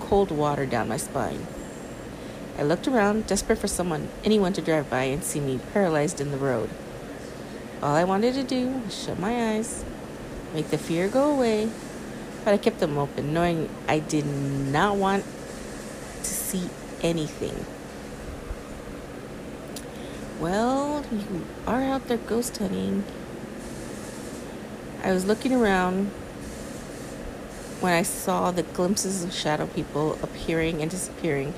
cold 0.00 0.30
water 0.30 0.64
down 0.64 0.88
my 0.88 0.96
spine. 0.96 1.46
I 2.56 2.62
looked 2.62 2.88
around, 2.88 3.26
desperate 3.26 3.58
for 3.58 3.68
someone, 3.68 4.08
anyone 4.24 4.54
to 4.54 4.62
drive 4.62 4.88
by 4.88 5.02
and 5.02 5.22
see 5.22 5.40
me 5.40 5.60
paralyzed 5.74 6.22
in 6.22 6.30
the 6.30 6.38
road. 6.38 6.70
All 7.82 7.94
I 7.94 8.04
wanted 8.04 8.32
to 8.32 8.42
do 8.42 8.80
was 8.82 9.04
shut 9.04 9.18
my 9.18 9.52
eyes, 9.52 9.84
make 10.54 10.70
the 10.70 10.78
fear 10.78 11.08
go 11.08 11.30
away, 11.30 11.68
but 12.46 12.54
I 12.54 12.56
kept 12.56 12.80
them 12.80 12.96
open, 12.96 13.34
knowing 13.34 13.68
I 13.86 13.98
did 13.98 14.24
not 14.24 14.96
want 14.96 15.26
to 16.22 16.30
see 16.30 16.70
anything. 17.04 17.64
Well, 20.40 21.04
you 21.12 21.44
are 21.66 21.82
out 21.82 22.08
there 22.08 22.16
ghost 22.16 22.56
hunting. 22.56 23.04
I 25.02 25.12
was 25.12 25.26
looking 25.26 25.52
around 25.52 26.06
when 27.80 27.92
I 27.92 28.02
saw 28.02 28.50
the 28.50 28.62
glimpses 28.62 29.22
of 29.22 29.32
shadow 29.34 29.66
people 29.66 30.18
appearing 30.22 30.80
and 30.80 30.90
disappearing 30.90 31.52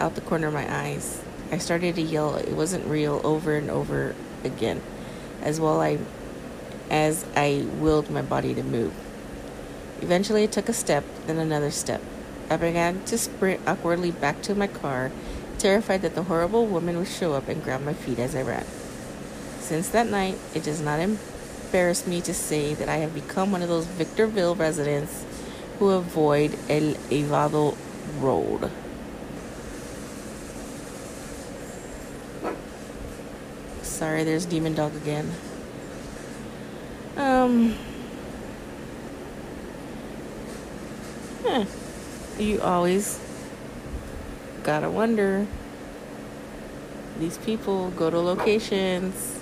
out 0.00 0.14
the 0.14 0.22
corner 0.22 0.48
of 0.48 0.54
my 0.54 0.66
eyes. 0.74 1.22
I 1.52 1.58
started 1.58 1.94
to 1.96 2.02
yell 2.02 2.36
it 2.36 2.52
wasn't 2.52 2.86
real 2.86 3.20
over 3.22 3.54
and 3.54 3.70
over 3.70 4.14
again, 4.42 4.82
as 5.42 5.60
well 5.60 5.80
I 5.80 5.98
as 6.90 7.26
I 7.36 7.66
willed 7.74 8.10
my 8.10 8.22
body 8.22 8.54
to 8.54 8.62
move. 8.62 8.94
Eventually 10.00 10.44
I 10.44 10.46
took 10.46 10.68
a 10.68 10.72
step, 10.72 11.04
then 11.26 11.36
another 11.36 11.70
step. 11.70 12.00
I 12.48 12.56
began 12.56 13.02
to 13.04 13.18
sprint 13.18 13.60
awkwardly 13.66 14.10
back 14.10 14.42
to 14.42 14.54
my 14.54 14.66
car, 14.66 15.10
terrified 15.58 16.02
that 16.02 16.14
the 16.14 16.24
horrible 16.24 16.66
woman 16.66 16.96
would 16.98 17.08
show 17.08 17.32
up 17.34 17.48
and 17.48 17.62
grab 17.62 17.82
my 17.82 17.92
feet 17.92 18.18
as 18.18 18.36
I 18.36 18.42
ran. 18.42 18.64
Since 19.58 19.88
that 19.90 20.08
night, 20.08 20.38
it 20.54 20.62
does 20.62 20.80
not 20.80 21.00
embarrass 21.00 22.06
me 22.06 22.20
to 22.20 22.32
say 22.32 22.74
that 22.74 22.88
I 22.88 22.98
have 22.98 23.14
become 23.14 23.50
one 23.50 23.62
of 23.62 23.68
those 23.68 23.86
Victorville 23.86 24.54
residents 24.54 25.24
who 25.78 25.90
avoid 25.90 26.52
El 26.68 26.94
Evado 27.10 27.76
Road. 28.20 28.70
Sorry, 33.82 34.24
there's 34.24 34.46
Demon 34.46 34.74
Dog 34.74 34.94
again. 34.94 35.32
Um. 37.16 37.76
You 42.38 42.60
always 42.60 43.18
gotta 44.62 44.90
wonder 44.90 45.46
these 47.18 47.38
people 47.38 47.90
go 47.90 48.10
to 48.10 48.18
locations 48.18 49.38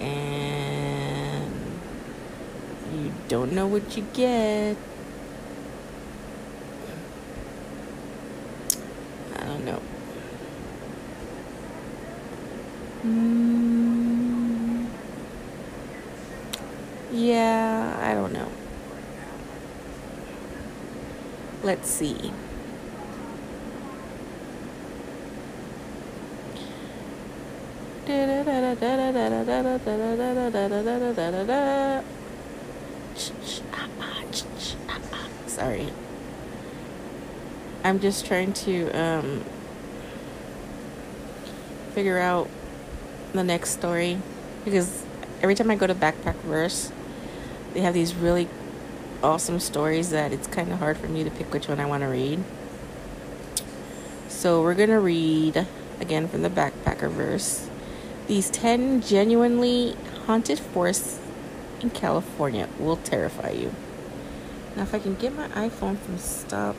and 0.00 1.52
you 2.94 3.12
don't 3.28 3.52
know 3.52 3.66
what 3.66 3.96
you 3.96 4.06
get. 4.14 4.76
I 9.34 9.44
don't 9.44 9.64
know. 9.64 9.82
Mm, 13.04 14.86
yeah, 17.12 17.98
I 18.02 18.14
don't 18.14 18.32
know. 18.32 18.48
Let's 21.62 21.75
see. 21.86 22.32
Sorry. 35.46 35.88
I'm 37.82 38.00
just 38.00 38.26
trying 38.26 38.52
to 38.52 38.90
um, 38.90 39.44
figure 41.94 42.18
out 42.18 42.48
the 43.32 43.42
next 43.44 43.70
story 43.70 44.18
because 44.64 45.04
every 45.40 45.54
time 45.54 45.70
I 45.70 45.76
go 45.76 45.86
to 45.86 45.94
Backpack 45.94 46.36
Verse, 46.42 46.92
they 47.72 47.80
have 47.80 47.94
these 47.94 48.14
really 48.14 48.48
awesome 49.22 49.60
stories 49.60 50.10
that 50.10 50.32
it's 50.32 50.46
kind 50.46 50.72
of 50.72 50.78
hard 50.78 50.96
for 50.96 51.08
me 51.08 51.24
to 51.24 51.30
pick 51.30 51.52
which 51.52 51.68
one 51.68 51.80
I 51.80 51.86
want 51.86 52.02
to 52.02 52.08
read. 52.08 52.42
So 54.28 54.62
we're 54.62 54.74
going 54.74 54.90
to 54.90 55.00
read 55.00 55.66
again 56.00 56.28
from 56.28 56.42
the 56.42 56.50
backpacker 56.50 57.10
verse 57.10 57.68
these 58.26 58.50
10 58.50 59.02
genuinely 59.02 59.96
haunted 60.26 60.58
forests 60.58 61.20
in 61.80 61.90
California 61.90 62.68
will 62.78 62.96
terrify 62.96 63.50
you. 63.50 63.72
Now, 64.74 64.82
if 64.82 64.94
I 64.94 64.98
can 64.98 65.14
get 65.14 65.34
my 65.34 65.48
iPhone 65.48 65.96
from 65.96 66.18
stop 66.18 66.76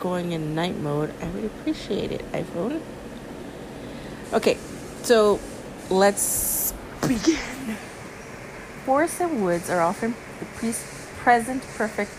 going 0.00 0.32
in 0.32 0.54
night 0.54 0.76
mode, 0.76 1.14
I 1.22 1.28
would 1.28 1.44
appreciate 1.44 2.12
it, 2.12 2.30
iPhone. 2.32 2.80
Okay, 4.32 4.58
so 5.02 5.40
let's 5.88 6.74
begin. 7.02 7.76
Forests 8.84 9.20
and 9.20 9.44
woods 9.44 9.70
are 9.70 9.80
often 9.80 10.14
the 10.40 10.46
present 11.28 11.62
perfect 11.76 12.16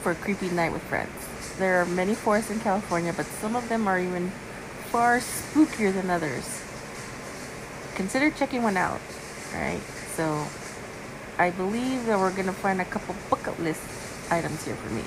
for 0.00 0.12
a 0.12 0.14
creepy 0.14 0.48
night 0.48 0.72
with 0.72 0.82
friends. 0.84 1.12
There 1.58 1.82
are 1.82 1.84
many 1.84 2.14
forests 2.14 2.50
in 2.50 2.58
California, 2.60 3.12
but 3.14 3.26
some 3.26 3.54
of 3.54 3.68
them 3.68 3.86
are 3.86 4.00
even 4.00 4.30
far 4.90 5.18
spookier 5.18 5.92
than 5.92 6.08
others. 6.08 6.64
Consider 7.96 8.30
checking 8.30 8.62
one 8.62 8.78
out, 8.78 9.02
right? 9.52 9.82
So, 10.14 10.46
I 11.36 11.50
believe 11.50 12.06
that 12.06 12.18
we're 12.18 12.30
going 12.30 12.46
to 12.46 12.52
find 12.54 12.80
a 12.80 12.86
couple 12.86 13.14
bucket 13.28 13.60
list 13.60 13.82
items 14.30 14.64
here 14.64 14.76
for 14.76 14.90
me. 14.94 15.04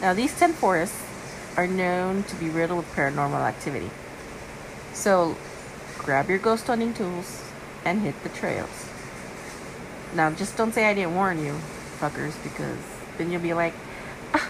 Now, 0.00 0.14
these 0.14 0.38
10 0.38 0.52
forests 0.52 1.02
are 1.56 1.66
known 1.66 2.22
to 2.22 2.36
be 2.36 2.48
riddled 2.48 2.78
with 2.78 2.94
paranormal 2.94 3.40
activity. 3.40 3.90
So, 4.92 5.36
grab 5.98 6.28
your 6.28 6.38
ghost 6.38 6.68
hunting 6.68 6.94
tools 6.94 7.42
and 7.84 8.02
hit 8.02 8.22
the 8.22 8.28
trails. 8.28 8.87
Now, 10.14 10.30
just 10.30 10.56
don't 10.56 10.72
say 10.72 10.86
I 10.86 10.94
didn't 10.94 11.14
warn 11.14 11.44
you, 11.44 11.58
fuckers, 11.98 12.42
because 12.42 12.78
then 13.18 13.30
you'll 13.30 13.42
be 13.42 13.54
like, 13.54 13.74
ah, 14.34 14.48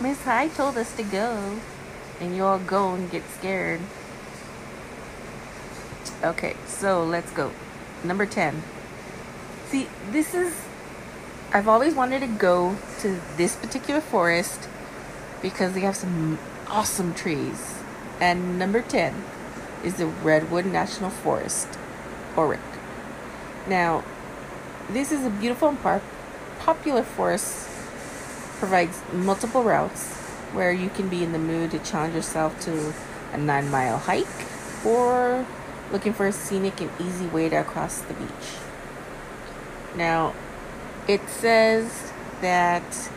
Miss 0.00 0.22
Hyde 0.22 0.54
told 0.54 0.76
us 0.76 0.94
to 0.96 1.02
go. 1.02 1.58
And 2.20 2.36
you 2.36 2.44
all 2.44 2.58
go 2.58 2.94
and 2.94 3.10
get 3.10 3.22
scared. 3.30 3.80
Okay, 6.22 6.54
so 6.66 7.02
let's 7.02 7.32
go. 7.32 7.50
Number 8.04 8.26
10. 8.26 8.62
See, 9.66 9.88
this 10.10 10.34
is. 10.34 10.54
I've 11.52 11.66
always 11.66 11.94
wanted 11.94 12.20
to 12.20 12.28
go 12.28 12.76
to 13.00 13.20
this 13.36 13.56
particular 13.56 14.00
forest 14.00 14.68
because 15.42 15.72
they 15.72 15.80
have 15.80 15.96
some 15.96 16.38
awesome 16.68 17.12
trees. 17.12 17.74
And 18.20 18.58
number 18.58 18.80
10 18.80 19.24
is 19.82 19.94
the 19.96 20.06
Redwood 20.06 20.66
National 20.66 21.10
Forest, 21.10 21.68
Orick. 22.36 22.60
Now, 23.66 24.04
this 24.90 25.12
is 25.12 25.24
a 25.24 25.30
beautiful 25.30 25.68
and 25.68 25.82
par- 25.82 26.02
popular 26.60 27.02
forest, 27.02 27.68
provides 28.58 29.00
multiple 29.12 29.62
routes 29.62 30.12
where 30.52 30.72
you 30.72 30.88
can 30.90 31.08
be 31.08 31.24
in 31.24 31.32
the 31.32 31.38
mood 31.38 31.70
to 31.70 31.78
challenge 31.80 32.14
yourself 32.14 32.58
to 32.60 32.92
a 33.32 33.38
nine 33.38 33.70
mile 33.70 33.98
hike 33.98 34.26
or 34.84 35.46
looking 35.90 36.12
for 36.12 36.26
a 36.26 36.32
scenic 36.32 36.80
and 36.80 36.90
easy 37.00 37.26
way 37.26 37.48
to 37.48 37.62
cross 37.64 38.00
the 38.02 38.14
beach. 38.14 38.56
Now, 39.96 40.34
it 41.08 41.28
says 41.28 42.12
that 42.40 43.10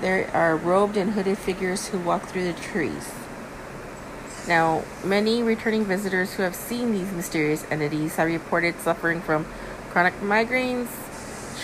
there 0.00 0.30
are 0.32 0.56
robed 0.56 0.96
and 0.96 1.12
hooded 1.12 1.38
figures 1.38 1.88
who 1.88 1.98
walk 1.98 2.26
through 2.26 2.44
the 2.44 2.58
trees. 2.58 3.12
Now, 4.46 4.84
many 5.04 5.42
returning 5.42 5.84
visitors 5.84 6.34
who 6.34 6.42
have 6.42 6.54
seen 6.54 6.92
these 6.92 7.10
mysterious 7.12 7.66
entities 7.70 8.16
have 8.16 8.28
reported 8.28 8.78
suffering 8.80 9.20
from 9.20 9.46
chronic 9.96 10.20
migraines, 10.20 10.90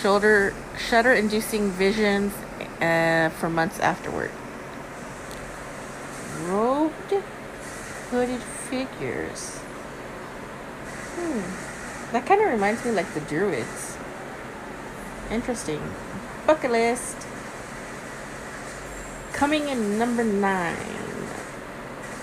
shoulder 0.01 0.55
shudder 0.75 1.13
inducing 1.13 1.69
visions 1.69 2.33
uh, 2.81 3.29
for 3.29 3.47
months 3.47 3.79
afterward. 3.79 4.31
Robed 6.47 7.13
hooded 8.09 8.41
figures. 8.41 9.57
Hmm. 11.13 12.11
That 12.11 12.25
kind 12.25 12.41
of 12.41 12.49
reminds 12.49 12.83
me 12.83 12.89
like 12.89 13.13
the 13.13 13.19
Druids. 13.19 13.97
Interesting. 15.29 15.93
Bucket 16.47 16.71
list. 16.71 17.17
Coming 19.31 19.67
in 19.67 19.99
number 19.99 20.23
nine. 20.23 20.75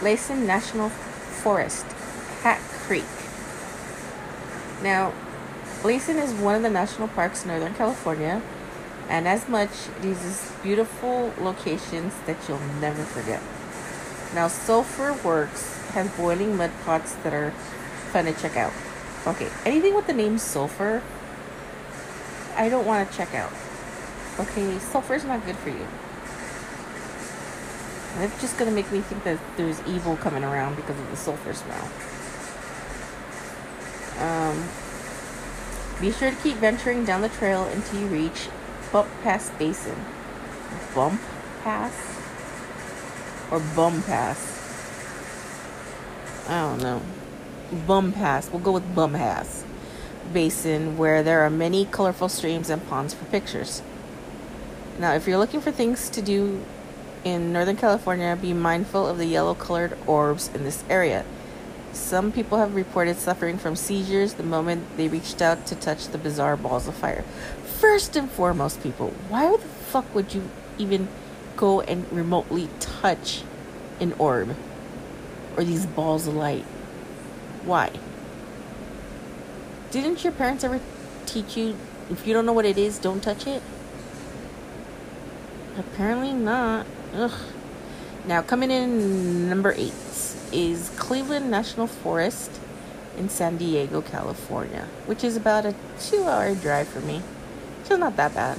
Lassen 0.02 0.44
National 0.44 0.88
Forest, 0.88 1.86
Hat 2.42 2.58
Creek. 2.84 3.04
Now, 4.82 5.12
Lassen 5.82 6.18
is 6.18 6.34
one 6.34 6.56
of 6.56 6.62
the 6.62 6.68
national 6.68 7.08
parks 7.08 7.42
in 7.42 7.48
Northern 7.48 7.74
California, 7.74 8.42
and 9.08 9.26
as 9.26 9.48
much, 9.48 9.70
it 10.00 10.04
is 10.04 10.52
beautiful 10.62 11.32
locations 11.40 12.12
that 12.26 12.36
you'll 12.46 12.60
never 12.80 13.02
forget. 13.02 13.42
Now, 14.34 14.46
Sulphur 14.48 15.14
Works 15.24 15.78
has 15.92 16.10
boiling 16.16 16.56
mud 16.56 16.70
pots 16.84 17.14
that 17.16 17.32
are 17.32 17.52
fun 18.12 18.26
to 18.26 18.34
check 18.34 18.56
out. 18.58 18.72
Okay, 19.26 19.48
anything 19.64 19.94
with 19.94 20.06
the 20.06 20.12
name 20.12 20.36
sulfur, 20.36 21.02
I 22.56 22.68
don't 22.68 22.86
want 22.86 23.10
to 23.10 23.16
check 23.16 23.34
out. 23.34 23.52
Okay, 24.38 24.78
sulfur 24.78 25.14
is 25.14 25.24
not 25.24 25.44
good 25.46 25.56
for 25.56 25.70
you. 25.70 25.86
It's 28.18 28.40
just 28.40 28.58
gonna 28.58 28.70
make 28.70 28.92
me 28.92 29.00
think 29.00 29.24
that 29.24 29.38
there's 29.56 29.80
evil 29.86 30.16
coming 30.16 30.44
around 30.44 30.76
because 30.76 30.98
of 30.98 31.10
the 31.10 31.16
sulfur 31.16 31.54
smell. 31.54 31.88
Um, 34.20 34.68
be 36.00 36.10
sure 36.12 36.30
to 36.30 36.36
keep 36.36 36.56
venturing 36.56 37.04
down 37.04 37.20
the 37.20 37.28
trail 37.28 37.64
until 37.64 38.00
you 38.00 38.06
reach 38.06 38.48
Bump 38.90 39.08
Pass 39.22 39.50
Basin. 39.58 39.96
Bump 40.94 41.20
Pass? 41.62 41.92
Or 43.50 43.60
Bum 43.76 44.02
Pass? 44.02 44.58
I 46.48 46.60
don't 46.62 46.82
know. 46.82 47.02
Bum 47.86 48.12
Pass. 48.12 48.50
We'll 48.50 48.60
go 48.60 48.72
with 48.72 48.94
Bum 48.94 49.12
Pass 49.12 49.64
Basin, 50.32 50.96
where 50.96 51.22
there 51.22 51.40
are 51.42 51.50
many 51.50 51.84
colorful 51.84 52.28
streams 52.28 52.70
and 52.70 52.86
ponds 52.88 53.14
for 53.14 53.24
pictures. 53.26 53.82
Now, 54.98 55.14
if 55.14 55.26
you're 55.26 55.38
looking 55.38 55.60
for 55.60 55.70
things 55.70 56.08
to 56.10 56.22
do 56.22 56.64
in 57.24 57.52
Northern 57.52 57.76
California, 57.76 58.38
be 58.40 58.52
mindful 58.52 59.06
of 59.06 59.18
the 59.18 59.26
yellow 59.26 59.54
colored 59.54 59.96
orbs 60.06 60.48
in 60.54 60.64
this 60.64 60.82
area. 60.88 61.24
Some 61.92 62.32
people 62.32 62.58
have 62.58 62.74
reported 62.74 63.18
suffering 63.18 63.58
from 63.58 63.76
seizures 63.76 64.34
the 64.34 64.42
moment 64.42 64.96
they 64.96 65.08
reached 65.08 65.42
out 65.42 65.66
to 65.66 65.74
touch 65.74 66.08
the 66.08 66.18
bizarre 66.18 66.56
balls 66.56 66.86
of 66.86 66.94
fire. 66.94 67.24
First 67.78 68.16
and 68.16 68.30
foremost, 68.30 68.82
people, 68.82 69.12
why 69.28 69.50
the 69.50 69.58
fuck 69.58 70.14
would 70.14 70.32
you 70.34 70.48
even 70.78 71.08
go 71.56 71.80
and 71.80 72.10
remotely 72.12 72.68
touch 72.78 73.42
an 74.00 74.12
orb 74.18 74.54
or 75.56 75.64
these 75.64 75.86
balls 75.86 76.26
of 76.26 76.34
light? 76.34 76.64
Why? 77.64 77.90
Didn't 79.90 80.22
your 80.22 80.32
parents 80.32 80.62
ever 80.62 80.80
teach 81.26 81.56
you 81.56 81.76
if 82.10 82.26
you 82.26 82.34
don't 82.34 82.46
know 82.46 82.52
what 82.52 82.64
it 82.64 82.78
is, 82.78 82.98
don't 82.98 83.22
touch 83.22 83.46
it? 83.46 83.62
Apparently 85.78 86.32
not. 86.32 86.86
Ugh. 87.14 87.32
Now, 88.26 88.42
coming 88.42 88.70
in 88.70 89.48
number 89.48 89.72
eight 89.76 89.92
is 90.52 90.90
Cleveland 90.96 91.50
National 91.50 91.86
Forest 91.86 92.50
in 93.16 93.28
San 93.28 93.56
Diego, 93.56 94.00
California, 94.00 94.88
which 95.06 95.24
is 95.24 95.36
about 95.36 95.66
a 95.66 95.74
two 96.00 96.24
hour 96.24 96.54
drive 96.54 96.88
for 96.88 97.00
me. 97.00 97.22
So, 97.84 97.96
not 97.96 98.16
that 98.16 98.34
bad 98.34 98.58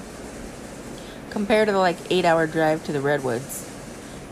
compared 1.31 1.65
to 1.65 1.71
the 1.71 1.79
like 1.79 1.97
eight 2.11 2.25
hour 2.25 2.45
drive 2.45 2.83
to 2.83 2.91
the 2.91 3.01
Redwoods. 3.01 3.67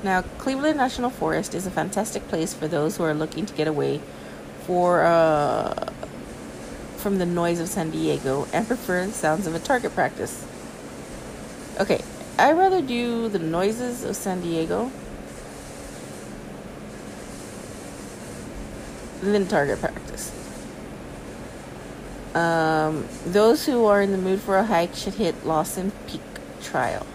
Now, 0.04 0.22
Cleveland 0.38 0.78
National 0.78 1.10
Forest 1.10 1.56
is 1.56 1.66
a 1.66 1.72
fantastic 1.72 2.28
place 2.28 2.54
for 2.54 2.68
those 2.68 2.98
who 2.98 3.04
are 3.04 3.14
looking 3.14 3.46
to 3.48 3.54
get 3.54 3.68
away 3.68 4.02
for 4.68 5.04
uh, 5.04 5.74
from 6.98 7.18
the 7.18 7.26
noise 7.26 7.60
of 7.60 7.68
San 7.68 7.90
Diego 7.90 8.48
and 8.54 8.68
prefer 8.68 9.06
the 9.08 9.12
sounds 9.12 9.48
of 9.48 9.56
a 9.56 9.60
target 9.60 9.94
practice. 9.96 10.46
Okay, 11.80 12.02
I 12.38 12.52
rather 12.52 12.82
do 12.82 13.30
the 13.30 13.40
noises 13.40 14.04
of 14.04 14.16
San 14.16 14.42
Diego 14.42 14.92
than 19.22 19.48
target 19.48 19.80
practice. 19.80 20.32
Um, 22.36 23.08
those 23.26 23.66
who 23.66 23.86
are 23.86 24.02
in 24.02 24.12
the 24.12 24.18
mood 24.18 24.40
for 24.40 24.58
a 24.58 24.66
hike 24.66 24.96
should 24.96 25.16
hit 25.16 25.46
Lawson 25.46 25.92
Peak 26.08 26.22
Trail. 26.62 27.06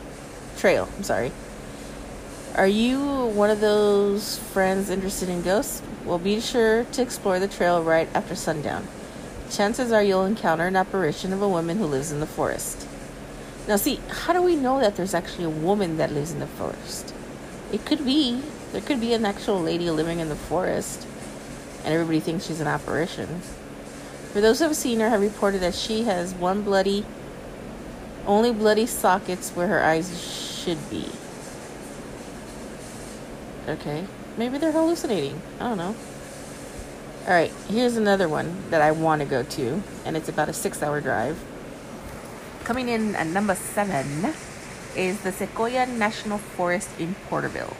Trail, 0.56 0.88
I'm 0.96 1.04
sorry. 1.04 1.32
Are 2.56 2.68
you 2.68 2.98
one 3.00 3.50
of 3.50 3.60
those 3.60 4.38
friends 4.38 4.90
interested 4.90 5.28
in 5.28 5.42
ghosts? 5.42 5.82
Well, 6.04 6.18
be 6.18 6.40
sure 6.40 6.84
to 6.84 7.02
explore 7.02 7.38
the 7.38 7.48
trail 7.48 7.82
right 7.82 8.08
after 8.14 8.34
sundown. 8.34 8.86
Chances 9.50 9.92
are 9.92 10.02
you'll 10.02 10.24
encounter 10.24 10.66
an 10.66 10.76
apparition 10.76 11.32
of 11.32 11.42
a 11.42 11.48
woman 11.48 11.78
who 11.78 11.86
lives 11.86 12.12
in 12.12 12.20
the 12.20 12.26
forest. 12.26 12.86
Now, 13.66 13.76
see, 13.76 14.00
how 14.08 14.32
do 14.32 14.42
we 14.42 14.56
know 14.56 14.78
that 14.80 14.96
there's 14.96 15.14
actually 15.14 15.44
a 15.44 15.50
woman 15.50 15.96
that 15.96 16.12
lives 16.12 16.32
in 16.32 16.38
the 16.38 16.46
forest? 16.46 17.14
It 17.72 17.84
could 17.84 18.04
be. 18.04 18.42
There 18.72 18.80
could 18.80 19.00
be 19.00 19.14
an 19.14 19.24
actual 19.24 19.60
lady 19.60 19.90
living 19.90 20.20
in 20.20 20.28
the 20.28 20.36
forest, 20.36 21.06
and 21.85 21.92
everybody 21.92 22.20
thinks 22.20 22.47
she's 22.47 22.61
an 22.61 22.66
apparition. 22.66 23.40
For 24.33 24.40
those 24.40 24.59
who 24.59 24.64
have 24.64 24.77
seen 24.77 25.01
her, 25.01 25.11
have 25.11 25.20
reported 25.20 25.61
that 25.61 25.75
she 25.75 26.05
has 26.05 26.35
one 26.35 26.62
bloody, 26.62 27.05
only 28.27 28.53
bloody 28.53 28.87
sockets 28.87 29.51
where 29.51 29.68
her 29.68 29.83
eyes 29.83 30.62
should 30.64 30.90
be. 30.90 31.09
Okay, 33.68 34.07
maybe 34.37 34.59
they're 34.59 34.73
hallucinating. 34.73 35.40
I 35.61 35.68
don't 35.68 35.79
know. 35.79 35.94
Alright, 37.23 37.53
here's 37.68 37.97
another 37.97 38.29
one 38.29 38.68
that 38.70 38.83
I 38.83 38.90
want 38.90 39.23
to 39.23 39.27
go 39.27 39.42
to, 39.42 39.83
and 40.05 40.16
it's 40.16 40.29
about 40.29 40.49
a 40.49 40.53
six 40.53 40.83
hour 40.83 41.01
drive. 41.01 41.38
Coming 42.64 42.88
in 42.88 43.14
at 43.14 43.27
number 43.27 43.55
seven 43.55 44.35
is 44.97 45.20
the 45.23 45.33
Sequoia 45.33 45.87
National 45.87 46.38
Forest 46.38 46.90
in 46.99 47.14
Porterville. 47.29 47.77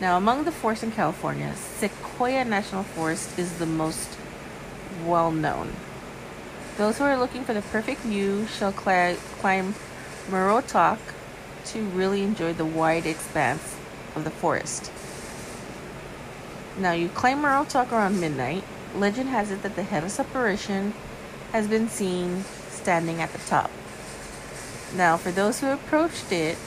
Now, 0.00 0.16
among 0.16 0.44
the 0.44 0.52
forests 0.52 0.82
in 0.82 0.90
California, 0.90 1.54
Sequoia 1.54 2.44
National 2.44 2.82
Forest 2.82 3.38
is 3.38 3.58
the 3.58 3.66
most 3.66 4.18
well 5.04 5.30
known. 5.30 5.72
Those 6.76 6.98
who 6.98 7.04
are 7.04 7.16
looking 7.16 7.44
for 7.44 7.54
the 7.54 7.62
perfect 7.62 8.00
view 8.00 8.46
shall 8.48 8.72
cli- 8.72 9.16
climb 9.38 9.76
Moro 10.28 10.60
Rock 10.74 10.98
to 11.66 11.82
really 11.82 12.22
enjoy 12.22 12.52
the 12.52 12.64
wide 12.64 13.06
expanse 13.06 13.76
of 14.16 14.24
the 14.24 14.30
forest. 14.30 14.90
Now, 16.76 16.92
you 16.92 17.08
climb 17.08 17.42
Moro 17.42 17.64
Rock 17.72 17.92
around 17.92 18.20
midnight. 18.20 18.64
Legend 18.96 19.28
has 19.28 19.52
it 19.52 19.62
that 19.62 19.76
the 19.76 19.84
headless 19.84 20.18
apparition 20.18 20.94
has 21.52 21.68
been 21.68 21.88
seen 21.88 22.44
standing 22.68 23.22
at 23.22 23.32
the 23.32 23.38
top. 23.38 23.70
Now, 24.96 25.16
for 25.16 25.30
those 25.30 25.60
who 25.60 25.68
approached 25.68 26.32
it, 26.32 26.58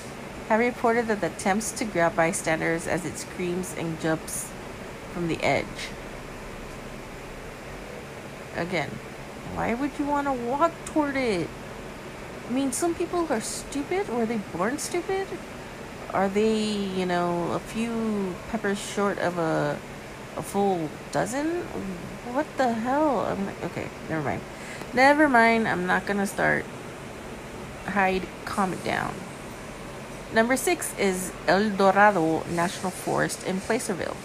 have 0.48 0.60
reported 0.60 1.08
that 1.08 1.22
the 1.22 1.28
attempts 1.28 1.72
to 1.74 1.86
grab 1.86 2.16
bystanders 2.16 2.88
as 2.88 3.06
it 3.06 3.18
screams 3.18 3.76
and 3.78 4.00
jumps 4.00 4.50
from 5.14 5.28
the 5.28 5.44
edge. 5.44 5.90
Again, 8.56 8.90
why 9.54 9.74
would 9.74 9.92
you 10.00 10.06
want 10.06 10.28
to 10.28 10.34
walk 10.34 10.72
toward 10.86 11.16
it? 11.16 11.50
I 12.48 12.52
mean, 12.52 12.72
some 12.72 12.96
people 12.96 13.28
are 13.30 13.42
stupid, 13.42 14.10
are 14.10 14.26
they 14.26 14.38
born 14.38 14.78
stupid? 14.78 15.28
Are 16.14 16.30
they, 16.30 16.64
you 16.64 17.06
know, 17.06 17.52
a 17.52 17.60
few 17.60 18.36
peppers 18.50 18.80
short 18.80 19.20
of 19.20 19.38
a 19.38 19.78
a 20.38 20.42
full 20.42 20.90
dozen? 21.12 21.64
What 22.32 22.46
the 22.58 22.72
hell? 22.72 23.22
I'm 23.22 23.46
like, 23.46 23.64
okay, 23.66 23.88
never 24.08 24.24
mind. 24.24 24.42
Never 24.94 25.28
mind. 25.28 25.68
I'm 25.68 25.86
not 25.86 26.06
gonna 26.06 26.28
start. 26.28 26.64
Hyde, 27.88 28.24
calm 28.46 28.74
it 28.74 28.84
down. 28.84 29.14
Number 30.34 30.58
six 30.58 30.94
is 31.00 31.32
El 31.48 31.70
Dorado 31.70 32.44
National 32.52 32.92
Forest 32.92 33.48
in 33.48 33.62
Placerville. 33.62 34.18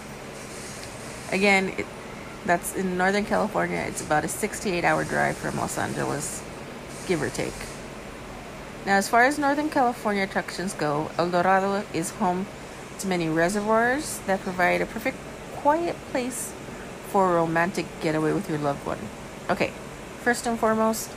Again, 1.31 1.73
it, 1.77 1.85
that's 2.45 2.75
in 2.75 2.97
Northern 2.97 3.23
California. 3.23 3.85
It's 3.87 4.01
about 4.01 4.25
a 4.25 4.27
68 4.27 4.83
hour 4.83 5.05
drive 5.05 5.37
from 5.37 5.55
Los 5.57 5.77
Angeles, 5.77 6.43
give 7.07 7.21
or 7.21 7.29
take. 7.29 7.53
Now, 8.85 8.97
as 8.97 9.07
far 9.07 9.23
as 9.23 9.39
Northern 9.39 9.69
California 9.69 10.23
attractions 10.23 10.73
go, 10.73 11.09
El 11.17 11.29
Dorado 11.29 11.85
is 11.93 12.09
home 12.11 12.47
to 12.99 13.07
many 13.07 13.29
reservoirs 13.29 14.19
that 14.27 14.41
provide 14.41 14.81
a 14.81 14.85
perfect 14.85 15.17
quiet 15.55 15.95
place 16.11 16.51
for 17.07 17.31
a 17.31 17.35
romantic 17.35 17.85
getaway 18.01 18.33
with 18.33 18.49
your 18.49 18.59
loved 18.59 18.85
one. 18.85 18.99
Okay, 19.49 19.71
first 20.19 20.45
and 20.45 20.59
foremost, 20.59 21.09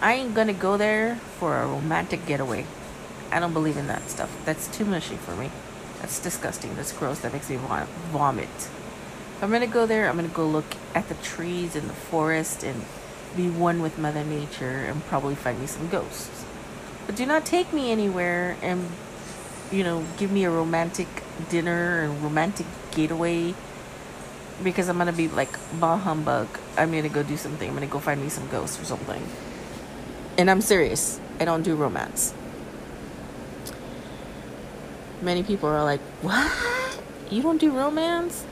I 0.00 0.14
ain't 0.14 0.34
gonna 0.34 0.54
go 0.54 0.78
there 0.78 1.16
for 1.38 1.58
a 1.58 1.66
romantic 1.66 2.24
getaway. 2.24 2.64
I 3.32 3.40
don't 3.40 3.52
believe 3.52 3.76
in 3.76 3.86
that 3.86 4.08
stuff. 4.10 4.30
That's 4.44 4.66
too 4.68 4.84
mushy 4.84 5.16
for 5.16 5.36
me. 5.36 5.50
That's 6.00 6.18
disgusting. 6.18 6.74
That's 6.76 6.92
gross. 6.92 7.20
That 7.20 7.32
makes 7.32 7.48
me 7.50 7.56
want 7.58 7.88
vomit. 8.10 8.48
If 8.58 9.44
I'm 9.44 9.50
gonna 9.50 9.66
go 9.66 9.86
there, 9.86 10.08
I'm 10.08 10.16
gonna 10.16 10.28
go 10.28 10.46
look 10.46 10.76
at 10.94 11.08
the 11.08 11.14
trees 11.16 11.76
and 11.76 11.88
the 11.88 11.94
forest 11.94 12.62
and 12.62 12.84
be 13.36 13.48
one 13.48 13.80
with 13.80 13.98
Mother 13.98 14.24
Nature 14.24 14.84
and 14.88 15.04
probably 15.06 15.34
find 15.34 15.60
me 15.60 15.66
some 15.66 15.88
ghosts. 15.88 16.44
But 17.06 17.16
do 17.16 17.24
not 17.24 17.44
take 17.44 17.72
me 17.72 17.90
anywhere 17.90 18.56
and, 18.62 18.88
you 19.70 19.84
know, 19.84 20.04
give 20.18 20.30
me 20.32 20.44
a 20.44 20.50
romantic 20.50 21.08
dinner 21.48 22.02
and 22.02 22.22
romantic 22.22 22.66
getaway 22.90 23.54
because 24.62 24.88
I'm 24.88 24.98
gonna 24.98 25.12
be 25.12 25.28
like 25.28 25.58
bah 25.78 25.96
humbug. 25.96 26.48
I'm 26.76 26.92
gonna 26.92 27.08
go 27.08 27.22
do 27.22 27.36
something. 27.36 27.68
I'm 27.68 27.74
gonna 27.74 27.86
go 27.86 27.98
find 27.98 28.22
me 28.22 28.28
some 28.28 28.48
ghosts 28.48 28.80
or 28.80 28.84
something. 28.84 29.22
And 30.36 30.50
I'm 30.50 30.60
serious. 30.60 31.20
I 31.38 31.44
don't 31.44 31.62
do 31.62 31.74
romance. 31.74 32.34
Many 35.22 35.42
people 35.42 35.68
are 35.68 35.84
like, 35.84 36.00
"What? 36.22 36.50
You 37.30 37.42
don't 37.42 37.60
do 37.60 37.70
romance?" 37.70 38.44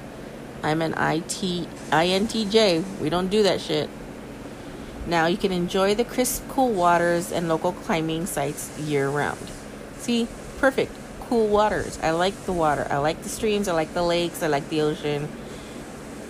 I'm 0.62 0.82
an 0.82 0.94
IT 0.94 1.68
INTJ. 1.90 2.84
We 3.00 3.08
don't 3.08 3.28
do 3.28 3.42
that 3.42 3.60
shit. 3.60 3.88
Now 5.06 5.26
you 5.26 5.36
can 5.36 5.52
enjoy 5.52 5.94
the 5.94 6.04
crisp, 6.04 6.42
cool 6.48 6.72
waters 6.72 7.32
and 7.32 7.48
local 7.48 7.72
climbing 7.72 8.26
sites 8.26 8.76
year 8.78 9.08
round. 9.08 9.50
See, 9.98 10.28
perfect 10.58 10.92
cool 11.28 11.46
waters. 11.46 11.98
I 12.02 12.10
like 12.12 12.34
the 12.44 12.52
water. 12.52 12.86
I 12.90 12.96
like 12.98 13.22
the 13.22 13.28
streams. 13.28 13.68
I 13.68 13.72
like 13.72 13.92
the 13.92 14.02
lakes. 14.02 14.42
I 14.42 14.46
like 14.46 14.68
the 14.70 14.80
ocean. 14.80 15.28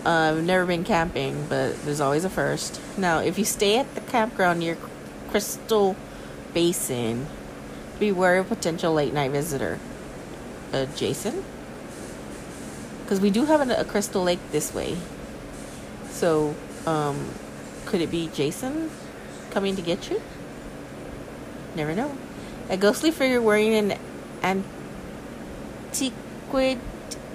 Uh, 0.05 0.35
I've 0.37 0.45
never 0.45 0.67
been 0.67 0.85
camping, 0.85 1.47
but 1.49 1.81
there's 1.85 2.01
always 2.01 2.25
a 2.25 2.31
first. 2.31 2.81
Now, 2.97 3.21
if 3.21 3.39
you 3.39 3.45
stay 3.45 3.79
at 3.79 3.95
the 3.95 4.01
campground 4.01 4.61
near 4.61 4.77
Crystal 5.31 5.97
Basin, 6.53 7.27
beware 7.99 8.39
of 8.39 8.49
potential 8.49 8.93
late 8.93 9.13
night 9.13 9.31
visitor. 9.31 9.79
Jason? 10.97 11.45
Because 13.03 13.21
we 13.21 13.31
do 13.31 13.45
have 13.47 13.69
a, 13.69 13.81
a 13.81 13.85
Crystal 13.85 14.23
Lake 14.23 14.41
this 14.53 14.75
way. 14.75 14.97
So, 16.11 16.55
um, 16.87 17.31
could 17.87 18.01
it 18.01 18.11
be 18.11 18.29
Jason 18.35 18.91
coming 19.51 19.77
to 19.77 19.83
get 19.83 20.11
you? 20.11 20.21
Never 21.75 21.95
know. 21.95 22.17
A 22.69 22.77
ghostly 22.77 23.11
figure 23.11 23.41
wearing 23.41 23.75
an, 23.75 23.99
an 24.43 24.65
antiquated 25.89 26.83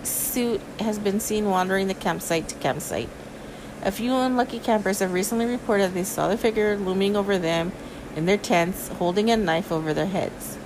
suit 0.04 0.62
has 0.80 1.00
been 1.00 1.20
seen 1.20 1.50
wandering 1.50 1.88
the 1.88 1.94
campsite 1.94 2.48
to 2.50 2.56
campsite. 2.56 3.10
A 3.82 3.92
few 3.92 4.16
unlucky 4.16 4.60
campers 4.60 5.00
have 5.00 5.14
recently 5.14 5.46
reported 5.46 5.94
they 5.94 6.04
saw 6.04 6.28
the 6.28 6.38
figure 6.38 6.78
looming 6.78 7.16
over 7.16 7.38
them 7.38 7.72
in 8.16 8.26
their 8.26 8.38
tents, 8.38 8.90
holding 8.90 9.30
a 9.30 9.38
knife 9.38 9.72
over 9.72 9.94
their 9.94 10.06
heads. 10.06 10.58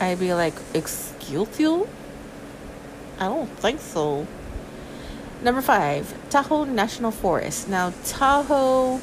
I'd 0.00 0.20
be 0.20 0.34
like, 0.34 0.54
excuse 0.74 1.58
you? 1.58 1.88
I 3.18 3.24
don't 3.24 3.48
think 3.58 3.80
so. 3.80 4.26
Number 5.42 5.62
five, 5.62 6.14
Tahoe 6.30 6.64
National 6.64 7.10
Forest. 7.10 7.68
Now, 7.68 7.92
Tahoe 8.04 9.00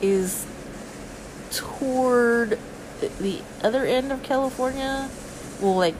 is 0.00 0.46
toward 1.50 2.58
the 3.20 3.42
other 3.62 3.84
end 3.84 4.12
of 4.12 4.22
California, 4.22 5.08
well, 5.60 5.76
like 5.76 5.94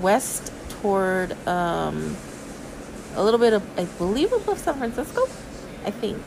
west 0.00 0.52
toward 0.68 1.32
um, 1.46 2.16
a 3.14 3.22
little 3.22 3.40
bit 3.40 3.52
of, 3.52 3.62
I 3.78 3.84
believe, 3.84 4.32
above 4.32 4.58
San 4.58 4.74
Francisco. 4.78 5.26
I 5.84 5.90
think. 5.90 6.22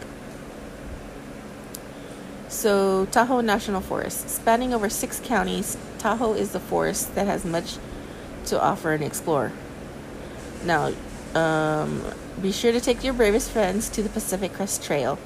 So, 2.66 3.06
Tahoe 3.12 3.42
National 3.42 3.80
Forest, 3.80 4.28
spanning 4.28 4.74
over 4.74 4.90
six 4.90 5.22
counties, 5.24 5.78
Tahoe 6.00 6.34
is 6.34 6.52
the 6.52 6.60
forest 6.60 7.14
that 7.14 7.28
has 7.28 7.46
much 7.46 7.78
to 8.46 8.60
offer 8.60 8.94
and 8.94 9.04
explore. 9.04 9.52
Now, 10.64 10.92
um, 11.36 12.04
be 12.42 12.52
sure 12.52 12.72
to 12.72 12.82
take 12.82 13.04
your 13.04 13.14
bravest 13.14 13.52
friends 13.52 13.88
to 13.90 14.02
the 14.02 14.10
Pacific 14.10 14.54
Crest 14.54 14.84
Trail 14.84 15.20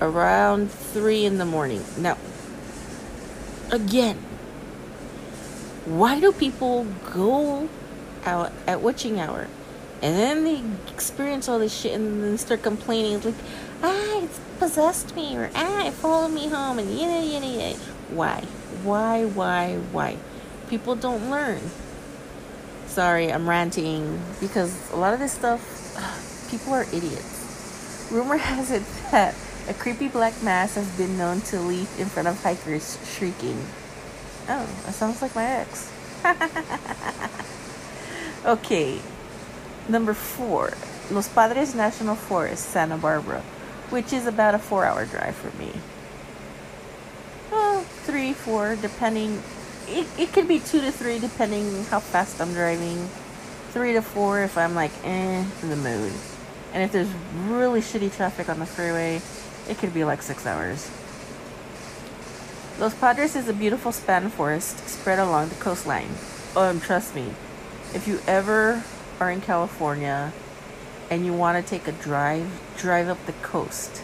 around 0.00 0.70
3 0.70 1.24
in 1.24 1.38
the 1.38 1.44
morning. 1.44 1.82
Now, 1.98 2.16
again, 3.72 4.18
why 5.84 6.20
do 6.20 6.30
people 6.30 6.86
go 7.12 7.68
out 8.24 8.52
at 8.68 8.80
witching 8.80 9.18
hour 9.18 9.48
and 10.00 10.16
then 10.16 10.44
they 10.44 10.62
experience 10.92 11.48
all 11.48 11.58
this 11.58 11.76
shit 11.76 11.94
and 11.94 12.22
then 12.22 12.38
start 12.38 12.62
complaining? 12.62 13.14
It's 13.14 13.26
like, 13.26 13.34
ah, 13.82 14.22
it's 14.22 14.38
possessed 14.62 15.16
me 15.16 15.36
or 15.36 15.50
ah, 15.56 15.88
it 15.88 15.92
followed 15.92 16.28
me 16.28 16.46
home 16.46 16.78
and 16.78 16.96
yada 16.96 17.26
yada 17.26 17.46
yada. 17.46 17.76
Why? 18.10 18.42
Why? 18.84 19.24
Why? 19.24 19.74
Why? 19.90 20.16
People 20.68 20.94
don't 20.94 21.28
learn. 21.28 21.60
Sorry, 22.86 23.32
I'm 23.32 23.48
ranting 23.48 24.22
because 24.38 24.92
a 24.92 24.96
lot 24.96 25.14
of 25.14 25.18
this 25.18 25.32
stuff, 25.32 25.60
people 26.48 26.74
are 26.74 26.84
idiots. 26.84 28.06
Rumor 28.12 28.36
has 28.36 28.70
it 28.70 28.84
that 29.10 29.34
a 29.68 29.74
creepy 29.74 30.06
black 30.06 30.40
mass 30.44 30.76
has 30.76 30.88
been 30.96 31.18
known 31.18 31.40
to 31.50 31.58
leap 31.58 31.88
in 31.98 32.06
front 32.06 32.28
of 32.28 32.40
hikers 32.40 33.00
shrieking. 33.04 33.60
Oh, 34.48 34.64
that 34.86 34.94
sounds 34.94 35.20
like 35.20 35.34
my 35.34 35.44
ex. 35.44 35.90
okay, 38.46 39.00
number 39.88 40.14
four 40.14 40.72
Los 41.10 41.28
Padres 41.28 41.74
National 41.74 42.14
Forest, 42.14 42.66
Santa 42.66 42.96
Barbara, 42.96 43.42
which 43.92 44.12
is 44.12 44.26
about 44.26 44.54
a 44.54 44.58
four 44.58 44.86
hour 44.86 45.04
drive 45.04 45.36
for 45.36 45.56
me. 45.58 45.70
Well, 47.50 47.82
three, 47.82 48.32
four, 48.32 48.76
depending. 48.76 49.42
It, 49.86 50.06
it 50.18 50.32
could 50.32 50.48
be 50.48 50.58
two 50.58 50.80
to 50.80 50.90
three, 50.90 51.18
depending 51.18 51.84
how 51.84 52.00
fast 52.00 52.40
I'm 52.40 52.54
driving. 52.54 53.08
Three 53.70 53.92
to 53.92 54.02
four 54.02 54.42
if 54.42 54.56
I'm 54.56 54.74
like 54.74 54.92
eh 55.04 55.44
in 55.62 55.68
the 55.68 55.76
mood. 55.76 56.12
And 56.72 56.82
if 56.82 56.92
there's 56.92 57.10
really 57.46 57.82
shitty 57.82 58.16
traffic 58.16 58.48
on 58.48 58.58
the 58.58 58.66
freeway, 58.66 59.20
it 59.68 59.78
could 59.78 59.92
be 59.92 60.04
like 60.04 60.22
six 60.22 60.46
hours. 60.46 60.90
Los 62.78 62.94
Padres 62.94 63.36
is 63.36 63.48
a 63.48 63.52
beautiful 63.52 63.92
span 63.92 64.30
forest 64.30 64.88
spread 64.88 65.18
along 65.18 65.50
the 65.50 65.54
coastline. 65.56 66.08
Um, 66.56 66.80
trust 66.80 67.14
me, 67.14 67.34
if 67.94 68.08
you 68.08 68.20
ever 68.26 68.82
are 69.20 69.30
in 69.30 69.42
California 69.42 70.32
and 71.12 71.26
you 71.26 71.32
want 71.34 71.62
to 71.62 71.70
take 71.70 71.86
a 71.86 71.92
drive, 71.92 72.48
drive 72.78 73.06
up 73.06 73.26
the 73.26 73.34
coast. 73.34 74.02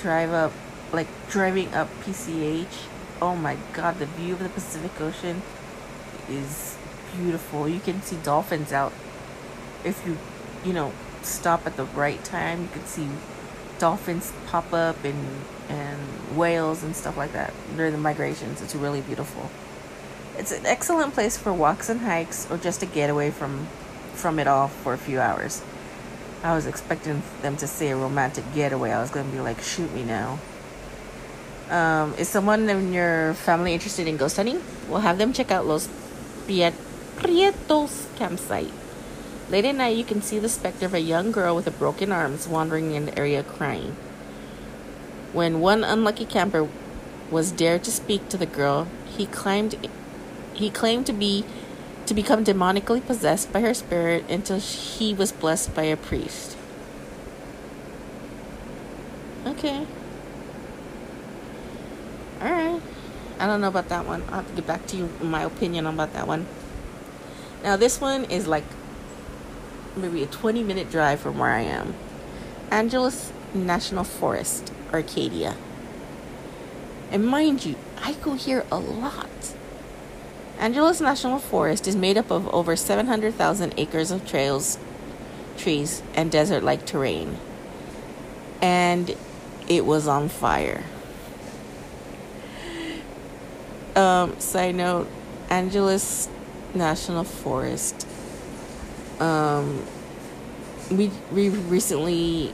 Drive 0.00 0.32
up, 0.32 0.52
like 0.90 1.06
driving 1.28 1.74
up 1.74 1.86
PCH. 2.02 2.86
Oh 3.20 3.36
my 3.36 3.58
god, 3.74 3.98
the 3.98 4.06
view 4.06 4.32
of 4.32 4.38
the 4.38 4.48
Pacific 4.48 4.98
Ocean 4.98 5.42
is 6.30 6.78
beautiful. 7.14 7.68
You 7.68 7.78
can 7.78 8.00
see 8.00 8.16
dolphins 8.16 8.72
out 8.72 8.94
if 9.84 10.02
you, 10.06 10.16
you 10.64 10.72
know, 10.72 10.92
stop 11.20 11.66
at 11.66 11.76
the 11.76 11.84
right 11.84 12.24
time, 12.24 12.62
you 12.62 12.68
can 12.68 12.86
see 12.86 13.08
dolphins 13.78 14.32
pop 14.46 14.72
up 14.72 15.04
and 15.04 15.44
and 15.68 16.00
whales 16.38 16.82
and 16.82 16.96
stuff 16.96 17.18
like 17.18 17.34
that 17.34 17.52
during 17.76 17.92
the 17.92 17.98
migrations. 17.98 18.62
It's 18.62 18.74
really 18.74 19.02
beautiful. 19.02 19.50
It's 20.38 20.52
an 20.52 20.64
excellent 20.64 21.12
place 21.12 21.36
for 21.36 21.52
walks 21.52 21.90
and 21.90 22.00
hikes 22.00 22.50
or 22.50 22.56
just 22.56 22.82
a 22.82 22.86
getaway 22.86 23.30
from 23.30 23.68
from 24.14 24.38
it 24.38 24.46
all 24.46 24.68
for 24.68 24.92
a 24.92 24.98
few 24.98 25.20
hours. 25.20 25.62
I 26.42 26.54
was 26.54 26.66
expecting 26.66 27.22
them 27.42 27.56
to 27.58 27.66
say 27.66 27.90
a 27.90 27.96
romantic 27.96 28.44
getaway. 28.54 28.92
I 28.92 29.00
was 29.00 29.10
going 29.10 29.26
to 29.26 29.32
be 29.32 29.40
like, 29.40 29.60
shoot 29.60 29.92
me 29.94 30.04
now. 30.04 30.38
Um, 31.68 32.14
is 32.14 32.28
someone 32.28 32.68
in 32.68 32.92
your 32.92 33.34
family 33.34 33.74
interested 33.74 34.08
in 34.08 34.16
ghost 34.16 34.36
hunting? 34.36 34.62
We'll 34.88 35.00
have 35.00 35.18
them 35.18 35.32
check 35.32 35.50
out 35.50 35.66
Los 35.66 35.88
Prietos 36.46 38.06
campsite. 38.16 38.72
Late 39.50 39.64
at 39.64 39.74
night, 39.74 39.96
you 39.96 40.04
can 40.04 40.22
see 40.22 40.38
the 40.38 40.48
specter 40.48 40.86
of 40.86 40.94
a 40.94 41.00
young 41.00 41.30
girl 41.32 41.54
with 41.54 41.66
a 41.66 41.70
broken 41.70 42.10
arms 42.12 42.48
wandering 42.48 42.92
in 42.92 43.06
the 43.06 43.18
area 43.18 43.42
crying. 43.42 43.96
When 45.32 45.60
one 45.60 45.84
unlucky 45.84 46.24
camper 46.24 46.68
was 47.30 47.52
dared 47.52 47.84
to 47.84 47.90
speak 47.90 48.28
to 48.30 48.36
the 48.36 48.46
girl, 48.46 48.88
he 49.06 49.26
claimed 49.26 49.76
he 50.52 50.70
claimed 50.70 51.06
to 51.06 51.12
be 51.12 51.44
to 52.10 52.14
become 52.14 52.44
demonically 52.44 53.06
possessed 53.06 53.52
by 53.52 53.60
her 53.60 53.72
spirit 53.72 54.28
until 54.28 54.58
he 54.58 55.14
was 55.14 55.30
blessed 55.30 55.72
by 55.76 55.84
a 55.84 55.96
priest. 55.96 56.56
Okay. 59.46 59.86
Alright. 62.42 62.82
I 63.38 63.46
don't 63.46 63.60
know 63.60 63.68
about 63.68 63.88
that 63.90 64.06
one. 64.06 64.22
I'll 64.22 64.42
have 64.42 64.48
to 64.48 64.54
get 64.54 64.66
back 64.66 64.88
to 64.88 64.96
you 64.96 65.08
my 65.22 65.44
opinion 65.44 65.86
about 65.86 66.12
that 66.14 66.26
one. 66.26 66.48
Now 67.62 67.76
this 67.76 68.00
one 68.00 68.24
is 68.24 68.48
like 68.48 68.64
maybe 69.94 70.24
a 70.24 70.26
20 70.26 70.64
minute 70.64 70.90
drive 70.90 71.20
from 71.20 71.38
where 71.38 71.52
I 71.52 71.60
am. 71.60 71.94
Angeles 72.72 73.32
National 73.54 74.02
Forest, 74.02 74.72
Arcadia. 74.92 75.54
And 77.12 77.24
mind 77.24 77.64
you, 77.64 77.76
I 78.02 78.14
go 78.14 78.34
here 78.34 78.66
a 78.72 78.80
lot. 78.80 79.54
Angeles 80.60 81.00
National 81.00 81.38
Forest 81.38 81.88
is 81.88 81.96
made 81.96 82.18
up 82.18 82.30
of 82.30 82.46
over 82.52 82.76
700,000 82.76 83.72
acres 83.78 84.10
of 84.10 84.28
trails, 84.28 84.78
trees, 85.56 86.02
and 86.14 86.30
desert 86.30 86.62
like 86.62 86.84
terrain. 86.84 87.38
And 88.60 89.16
it 89.68 89.86
was 89.86 90.06
on 90.06 90.28
fire. 90.28 90.84
Um, 93.96 94.38
side 94.38 94.74
note 94.74 95.08
Angeles 95.48 96.28
National 96.74 97.24
Forest. 97.24 98.06
Um, 99.18 99.82
we, 100.90 101.10
we 101.32 101.48
recently, 101.48 102.52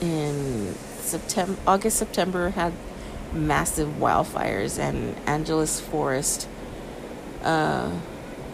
in 0.00 0.74
September, 0.98 1.56
August, 1.68 1.98
September, 1.98 2.50
had 2.50 2.72
massive 3.32 3.88
wildfires, 4.00 4.76
and 4.76 5.16
Angeles 5.28 5.80
Forest 5.80 6.48
uh, 7.42 7.90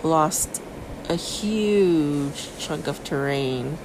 lost 0.02 0.62
a 1.08 1.14
huge 1.14 2.50
chunk 2.58 2.86
of 2.86 3.02
terrain 3.04 3.78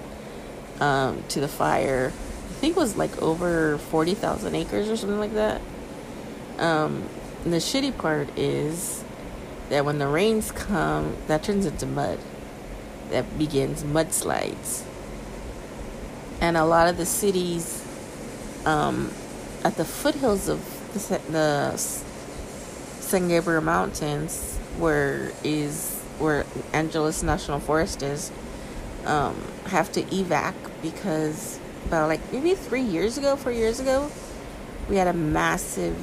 um, 0.79 1.23
to 1.29 1.39
the 1.39 1.47
fire. 1.47 2.11
I 2.13 2.53
think 2.63 2.75
it 2.75 2.79
was 2.79 2.97
like 2.97 3.21
over 3.21 3.77
40,000 3.77 4.55
acres 4.55 4.89
or 4.89 4.97
something 4.97 5.19
like 5.19 5.33
that. 5.33 5.61
Um, 6.59 7.09
the 7.43 7.57
shitty 7.57 7.97
part 7.97 8.29
is 8.37 9.03
that 9.69 9.85
when 9.85 9.97
the 9.97 10.07
rains 10.07 10.51
come, 10.51 11.15
that 11.27 11.43
turns 11.43 11.65
into 11.65 11.85
mud. 11.85 12.19
That 13.09 13.37
begins 13.37 13.83
mudslides. 13.83 14.83
And 16.41 16.57
a 16.57 16.65
lot 16.65 16.87
of 16.87 16.97
the 16.97 17.05
cities 17.05 17.85
um, 18.65 19.11
at 19.63 19.75
the 19.77 19.85
foothills 19.85 20.47
of 20.47 20.59
the, 20.93 21.19
the 21.31 21.77
San 21.77 23.27
Gabriel 23.27 23.61
Mountains 23.61 24.59
where 24.77 25.31
is 25.43 25.99
where 26.19 26.45
Angeles 26.73 27.23
National 27.23 27.59
Forest 27.59 28.03
is 28.03 28.31
um, 29.05 29.35
have 29.65 29.91
to 29.93 30.03
evac 30.03 30.53
because 30.81 31.59
about 31.85 32.07
like 32.07 32.31
maybe 32.31 32.55
three 32.55 32.81
years 32.81 33.17
ago, 33.17 33.35
four 33.35 33.51
years 33.51 33.79
ago, 33.79 34.09
we 34.89 34.95
had 34.95 35.07
a 35.07 35.13
massive 35.13 35.97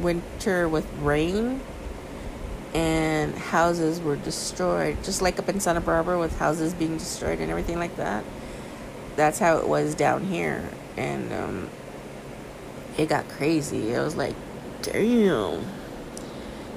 winter 0.00 0.68
with 0.68 0.86
rain 1.00 1.60
and 2.74 3.34
houses 3.34 4.00
were 4.00 4.16
destroyed, 4.16 5.02
just 5.02 5.20
like 5.20 5.38
up 5.38 5.48
in 5.48 5.58
Santa 5.58 5.80
Barbara 5.80 6.18
with 6.18 6.38
houses 6.38 6.72
being 6.72 6.96
destroyed 6.96 7.40
and 7.40 7.50
everything 7.50 7.78
like 7.78 7.96
that. 7.96 8.24
That's 9.16 9.38
how 9.38 9.58
it 9.58 9.68
was 9.68 9.94
down 9.94 10.24
here, 10.24 10.68
and 10.96 11.32
um, 11.32 11.68
it 12.96 13.08
got 13.08 13.28
crazy. 13.28 13.92
It 13.92 14.00
was 14.00 14.14
like, 14.14 14.36
damn. 14.82 15.64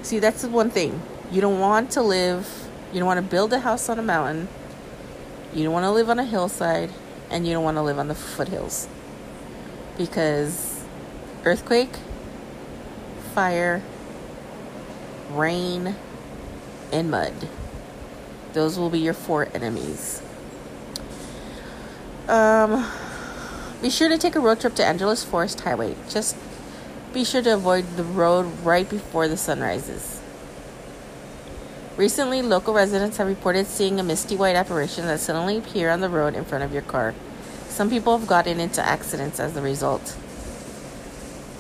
See, 0.04 0.20
that's 0.20 0.42
the 0.42 0.50
one 0.50 0.70
thing. 0.70 1.02
You 1.32 1.42
don't 1.42 1.60
want 1.60 1.92
to 1.92 2.02
live, 2.02 2.68
you 2.92 3.00
don't 3.00 3.08
want 3.08 3.18
to 3.18 3.30
build 3.30 3.54
a 3.54 3.60
house 3.60 3.88
on 3.90 3.98
a 3.98 4.04
mountain, 4.04 4.50
you 5.54 5.64
don't 5.64 5.74
want 5.74 5.86
to 5.86 5.92
live 5.92 6.10
on 6.10 6.20
a 6.20 6.26
hillside, 6.26 6.92
and 7.32 7.48
you 7.48 7.54
don't 7.54 7.64
want 7.64 7.78
to 7.78 7.82
live 7.82 7.98
on 7.98 8.10
the 8.10 8.16
foothills. 8.16 8.88
Because 9.98 10.84
earthquake, 11.46 11.96
fire, 13.34 13.82
rain, 15.32 15.96
and 16.92 17.10
mud. 17.10 17.34
Those 18.52 18.78
will 18.78 18.90
be 18.90 19.00
your 19.00 19.14
four 19.14 19.48
enemies. 19.54 20.22
Um, 22.28 22.86
be 23.82 23.90
sure 23.90 24.10
to 24.10 24.18
take 24.18 24.36
a 24.36 24.40
road 24.40 24.60
trip 24.60 24.76
to 24.76 24.86
Angeles 24.86 25.24
Forest 25.24 25.62
Highway. 25.62 25.96
Just 26.10 26.36
be 27.14 27.24
sure 27.24 27.42
to 27.42 27.54
avoid 27.54 27.86
the 27.96 28.04
road 28.04 28.46
right 28.64 28.90
before 28.90 29.28
the 29.28 29.38
sun 29.38 29.62
rises. 29.62 30.20
Recently, 31.96 32.42
local 32.42 32.74
residents 32.74 33.18
have 33.18 33.28
reported 33.28 33.68
seeing 33.68 34.00
a 34.00 34.04
misty 34.04 34.36
white 34.36 34.56
apparition 34.56 35.06
that 35.06 35.20
suddenly 35.20 35.58
appear 35.58 35.92
on 35.92 36.02
the 36.02 36.10
road 36.10 36.34
in 36.34 36.44
front 36.44 36.64
of 36.64 36.74
your 36.74 36.82
car. 36.82 37.14
Some 37.68 37.90
people 37.90 38.18
have 38.18 38.28
gotten 38.28 38.60
into 38.60 38.84
accidents 38.84 39.40
as 39.40 39.56
a 39.56 39.62
result. 39.62 40.18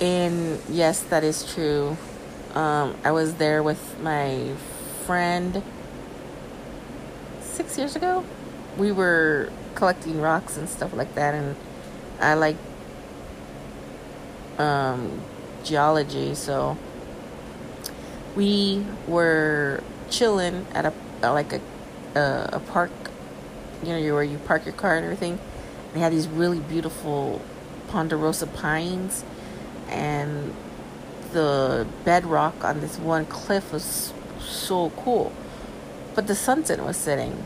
And 0.02 0.60
yes, 0.70 1.02
that 1.04 1.24
is 1.24 1.54
true. 1.54 1.98
Um, 2.56 2.98
I 3.04 3.12
was 3.12 3.36
there 3.36 3.62
with 3.62 4.00
my 4.00 4.54
friend 5.06 5.62
six 7.42 7.78
years 7.78 7.96
ago. 7.96 8.26
We 8.78 8.92
were 8.92 9.52
collecting 9.76 10.20
rocks 10.20 10.58
and 10.58 10.68
stuff 10.68 10.94
like 10.94 11.14
that, 11.16 11.36
and 11.36 11.56
I 12.20 12.34
like 12.34 12.58
um, 14.58 15.22
geology, 15.64 16.36
so 16.36 16.78
we 18.36 18.86
were 19.08 19.84
chilling 20.10 20.66
at 20.74 20.86
a, 20.86 20.94
uh, 21.24 21.32
like 21.34 21.54
a 21.54 21.62
a, 22.16 22.50
a 22.54 22.60
park, 22.60 22.92
you 23.84 23.90
know, 23.90 24.14
where 24.14 24.24
you 24.24 24.38
park 24.40 24.66
your 24.66 24.74
car 24.74 24.96
and 24.96 25.04
everything. 25.04 25.40
They 25.94 26.00
had 26.00 26.12
these 26.12 26.28
really 26.28 26.60
beautiful 26.60 27.42
ponderosa 27.88 28.48
pines, 28.48 29.24
and 29.90 30.54
the 31.32 31.88
bedrock 32.04 32.64
on 32.64 32.82
this 32.82 32.98
one 32.98 33.26
cliff 33.26 33.72
was 33.72 34.14
so 34.40 34.90
cool. 34.92 35.32
But 36.16 36.28
the 36.28 36.36
sunset 36.36 36.84
was 36.84 36.98
setting, 36.98 37.44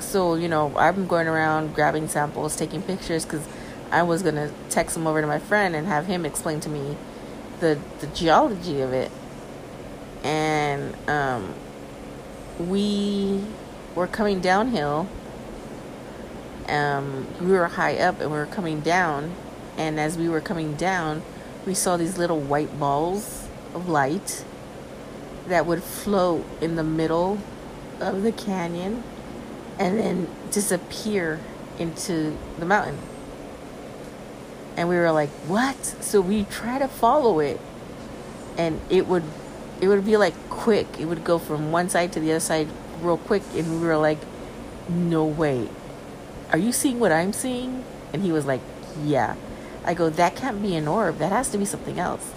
so 0.00 0.34
you 0.34 0.48
know 0.48 0.76
I'm 0.76 1.06
going 1.06 1.28
around 1.28 1.74
grabbing 1.74 2.08
samples, 2.08 2.56
taking 2.56 2.82
pictures 2.82 3.24
because 3.24 3.46
I 3.90 4.02
was 4.02 4.22
gonna 4.22 4.50
text 4.70 4.94
them 4.94 5.06
over 5.06 5.20
to 5.20 5.26
my 5.26 5.38
friend 5.38 5.74
and 5.74 5.86
have 5.86 6.06
him 6.06 6.24
explain 6.24 6.60
to 6.60 6.68
me 6.68 6.96
the 7.62 7.78
the 8.00 8.08
geology 8.08 8.80
of 8.82 8.92
it, 8.92 9.10
and 10.22 10.94
um, 11.08 11.54
we 12.58 13.42
were 13.94 14.08
coming 14.08 14.40
downhill. 14.40 15.08
Um, 16.68 17.26
we 17.40 17.52
were 17.52 17.68
high 17.68 17.98
up 17.98 18.20
and 18.20 18.30
we 18.30 18.36
were 18.36 18.46
coming 18.46 18.80
down, 18.80 19.34
and 19.78 19.98
as 19.98 20.18
we 20.18 20.28
were 20.28 20.40
coming 20.40 20.74
down, 20.74 21.22
we 21.64 21.74
saw 21.74 21.96
these 21.96 22.18
little 22.18 22.40
white 22.40 22.78
balls 22.78 23.48
of 23.74 23.88
light 23.88 24.44
that 25.46 25.64
would 25.64 25.82
float 25.82 26.44
in 26.60 26.76
the 26.76 26.84
middle 26.84 27.38
of 28.00 28.22
the 28.22 28.32
canyon 28.32 29.02
and 29.78 29.98
then 29.98 30.28
disappear 30.50 31.40
into 31.78 32.36
the 32.58 32.66
mountain 32.66 32.98
and 34.76 34.88
we 34.88 34.96
were 34.96 35.12
like 35.12 35.30
what? 35.46 35.84
So 35.84 36.20
we 36.20 36.44
try 36.44 36.78
to 36.78 36.88
follow 36.88 37.40
it. 37.40 37.60
And 38.56 38.80
it 38.90 39.06
would 39.06 39.24
it 39.80 39.88
would 39.88 40.04
be 40.04 40.16
like 40.16 40.34
quick. 40.50 40.86
It 40.98 41.06
would 41.06 41.24
go 41.24 41.38
from 41.38 41.72
one 41.72 41.88
side 41.88 42.12
to 42.12 42.20
the 42.20 42.30
other 42.30 42.40
side 42.40 42.68
real 43.00 43.18
quick. 43.18 43.42
And 43.54 43.80
we 43.80 43.86
were 43.86 43.96
like 43.96 44.18
no 44.88 45.24
way. 45.24 45.68
Are 46.50 46.58
you 46.58 46.72
seeing 46.72 47.00
what 47.00 47.12
i'm 47.12 47.32
seeing? 47.32 47.84
And 48.12 48.22
he 48.22 48.32
was 48.32 48.46
like 48.46 48.60
yeah. 49.02 49.36
I 49.84 49.94
go 49.94 50.10
that 50.10 50.36
can't 50.36 50.62
be 50.62 50.76
an 50.76 50.86
orb. 50.86 51.18
That 51.18 51.32
has 51.32 51.50
to 51.50 51.58
be 51.58 51.64
something 51.64 51.98
else. 51.98 52.30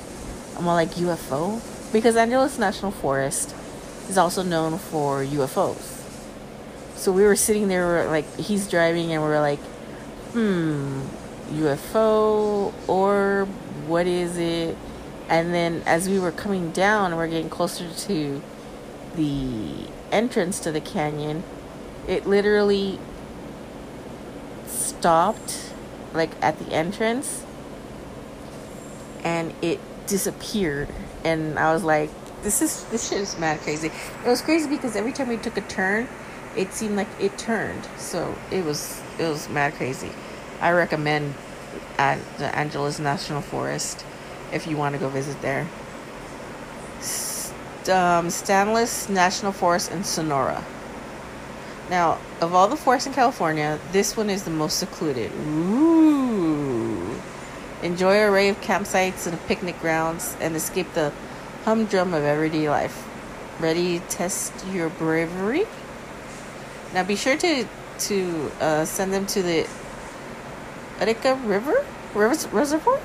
I'm 0.57 0.67
all 0.67 0.75
like 0.75 0.91
ufo 0.91 1.61
because 1.91 2.15
angeles 2.15 2.57
national 2.57 2.91
forest 2.91 3.53
is 4.09 4.17
also 4.17 4.43
known 4.43 4.77
for 4.77 5.23
ufos 5.23 6.03
So 6.95 7.11
we 7.11 7.23
were 7.23 7.35
sitting 7.35 7.67
there, 7.67 8.07
like 8.07 8.25
he's 8.37 8.69
driving, 8.69 9.11
and 9.11 9.21
we 9.21 9.29
are 9.29 9.41
like, 9.41 9.59
hmm, 10.33 11.01
UFO 11.51 12.73
or 12.87 13.47
what 13.87 14.07
is 14.07 14.37
it? 14.37 14.77
And 15.29 15.53
then 15.53 15.83
as 15.85 16.07
we 16.07 16.19
were 16.19 16.31
coming 16.31 16.71
down, 16.71 17.15
we're 17.15 17.27
getting 17.27 17.49
closer 17.49 17.89
to 17.89 18.41
the 19.15 19.87
entrance 20.11 20.59
to 20.61 20.71
the 20.71 20.81
canyon. 20.81 21.43
It 22.07 22.27
literally 22.27 22.99
stopped, 24.67 25.71
like 26.13 26.31
at 26.41 26.59
the 26.59 26.71
entrance, 26.71 27.43
and 29.23 29.53
it 29.61 29.79
disappeared. 30.07 30.89
And 31.23 31.57
I 31.57 31.73
was 31.73 31.83
like, 31.83 32.11
"This 32.43 32.61
is 32.61 32.83
this 32.85 33.09
shit 33.09 33.19
is 33.19 33.37
mad 33.39 33.59
crazy." 33.61 33.91
It 34.23 34.29
was 34.29 34.41
crazy 34.41 34.69
because 34.69 34.95
every 34.95 35.11
time 35.11 35.27
we 35.27 35.37
took 35.37 35.57
a 35.57 35.61
turn, 35.61 36.07
it 36.55 36.73
seemed 36.73 36.95
like 36.95 37.07
it 37.19 37.37
turned. 37.37 37.87
So 37.97 38.35
it 38.51 38.63
was 38.63 39.01
it 39.17 39.27
was 39.27 39.49
mad 39.49 39.73
crazy. 39.73 40.11
I 40.65 40.71
recommend 40.71 41.35
at 41.99 42.17
the 42.39 42.47
Angeles 42.55 42.97
National 42.97 43.39
Forest 43.39 44.03
if 44.51 44.65
you 44.65 44.75
want 44.75 44.95
to 44.95 44.99
go 44.99 45.09
visit 45.09 45.39
there. 45.43 45.67
Um, 47.87 48.31
Stanislaus 48.31 49.07
National 49.07 49.51
Forest 49.51 49.91
in 49.91 50.03
Sonora. 50.03 50.65
Now, 51.91 52.17
of 52.41 52.55
all 52.55 52.67
the 52.67 52.75
forests 52.75 53.05
in 53.05 53.13
California, 53.13 53.79
this 53.91 54.17
one 54.17 54.31
is 54.31 54.41
the 54.41 54.49
most 54.49 54.79
secluded. 54.79 55.31
Ooh. 55.33 57.13
Enjoy 57.83 58.15
an 58.15 58.33
array 58.33 58.49
of 58.49 58.59
campsites 58.61 59.27
and 59.27 59.39
picnic 59.45 59.79
grounds 59.81 60.35
and 60.39 60.55
escape 60.55 60.91
the 60.95 61.13
humdrum 61.65 62.15
of 62.15 62.23
everyday 62.23 62.71
life. 62.71 63.07
Ready 63.59 63.99
to 63.99 64.05
test 64.07 64.51
your 64.71 64.89
bravery? 64.89 65.65
Now 66.91 67.03
be 67.03 67.15
sure 67.15 67.37
to 67.37 67.67
to 67.99 68.51
uh, 68.59 68.85
send 68.85 69.13
them 69.13 69.27
to 69.27 69.43
the 69.43 69.67
Utica 70.99 71.35
River? 71.35 71.85
Res- 72.13 72.47
Reservoir? 72.47 72.99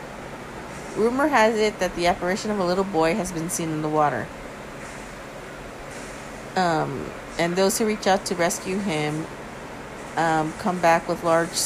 Rumor 0.96 1.29
has 1.29 1.57
it 1.57 1.79
that 1.79 1.94
the 1.96 2.07
apparition 2.07 2.50
of 2.50 2.59
a 2.59 2.64
little 2.64 2.85
boy 2.85 3.14
has 3.14 3.33
been 3.33 3.48
seen 3.50 3.70
in 3.70 3.83
the 3.83 3.88
water. 3.88 4.26
Um, 6.57 7.07
and 7.38 7.57
those 7.57 7.79
who 7.79 7.87
reach 7.87 8.07
out 8.07 8.24
to 8.26 8.35
rescue 8.35 8.79
him 8.79 9.26
um, 10.16 10.53
come 10.59 10.81
back 10.81 11.09
with 11.09 11.22
large, 11.22 11.57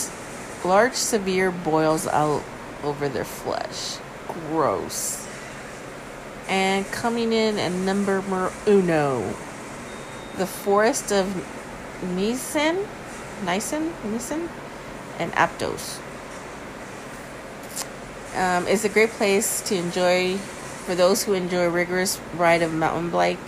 large, 0.64 0.94
severe 0.94 1.50
boils 1.50 2.06
out 2.06 2.42
over 2.82 3.08
their 3.08 3.24
flesh. 3.24 3.98
Gross. 4.28 5.26
And 6.48 6.86
coming 6.86 7.32
in 7.32 7.58
at 7.58 7.72
number 7.72 8.22
uno, 8.66 9.34
the 10.36 10.46
forest 10.46 11.10
of 11.10 11.26
Nisan, 12.14 12.86
Nisan, 13.44 13.92
Nisan, 14.04 14.50
and 15.18 15.32
Aptos. 15.32 15.98
Um, 18.34 18.66
it's 18.66 18.84
a 18.84 18.88
great 18.88 19.10
place 19.10 19.60
to 19.62 19.76
enjoy 19.76 20.36
for 20.36 20.94
those 20.94 21.22
who 21.22 21.34
enjoy 21.34 21.66
a 21.66 21.70
rigorous 21.70 22.20
ride 22.36 22.62
of 22.62 22.74
mountain 22.74 23.10
bike 23.10 23.38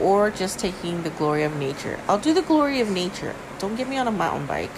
or 0.00 0.30
just 0.30 0.58
taking 0.58 1.02
the 1.02 1.10
glory 1.10 1.42
of 1.42 1.56
nature. 1.56 1.98
I'll 2.08 2.18
do 2.18 2.32
the 2.32 2.42
glory 2.42 2.80
of 2.80 2.90
nature. 2.90 3.34
Don't 3.58 3.76
get 3.76 3.88
me 3.88 3.98
on 3.98 4.08
a 4.08 4.12
mountain 4.12 4.46
bike. 4.46 4.72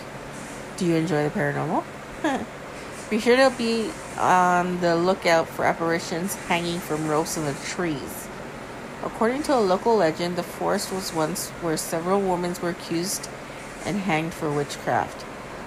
Do 0.77 0.87
you 0.87 0.97
enjoy 0.97 1.25
the 1.25 1.31
paranormal? 1.31 1.85
be 3.11 3.21
sure 3.21 3.37
to 3.37 3.55
be 3.57 3.90
on 4.19 4.81
the 4.81 4.97
lookout 4.97 5.49
for 5.49 5.64
apparitions 5.64 6.35
hanging 6.35 6.81
from 6.81 7.09
ropes 7.09 7.37
in 7.37 7.45
the 7.45 7.55
trees. 7.55 8.29
According 9.03 9.45
to 9.45 9.55
a 9.55 9.61
local 9.61 9.97
legend, 9.97 10.37
the 10.37 10.43
forest 10.43 10.93
was 10.93 11.14
once 11.14 11.51
where 11.62 11.77
several 11.77 12.21
women 12.21 12.55
were 12.62 12.71
accused 12.71 13.29
and 13.85 14.01
hanged 14.01 14.35
for 14.35 14.53
witchcraft. 14.53 15.25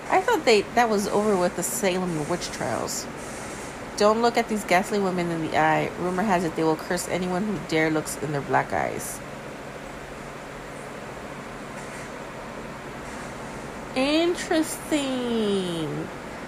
I 0.10 0.22
thought 0.22 0.46
they 0.46 0.62
that 0.76 0.90
was 0.90 1.08
over 1.08 1.36
with 1.36 1.56
the 1.56 1.64
Salem 1.64 2.30
witch 2.30 2.52
trials. 2.52 3.08
Don't 4.04 4.22
look 4.22 4.36
at 4.36 4.50
these 4.50 4.66
ghastly 4.66 5.00
women 5.00 5.32
in 5.32 5.50
the 5.50 5.58
eye. 5.58 5.90
Rumor 5.98 6.24
has 6.24 6.44
it 6.44 6.58
they 6.58 6.64
will 6.66 6.76
curse 6.76 7.08
anyone 7.08 7.46
who 7.46 7.58
dare 7.70 7.90
looks 7.90 8.22
in 8.22 8.34
their 8.34 8.42
black 8.42 8.74
eyes. 8.74 9.18
Interesting. 13.96 15.30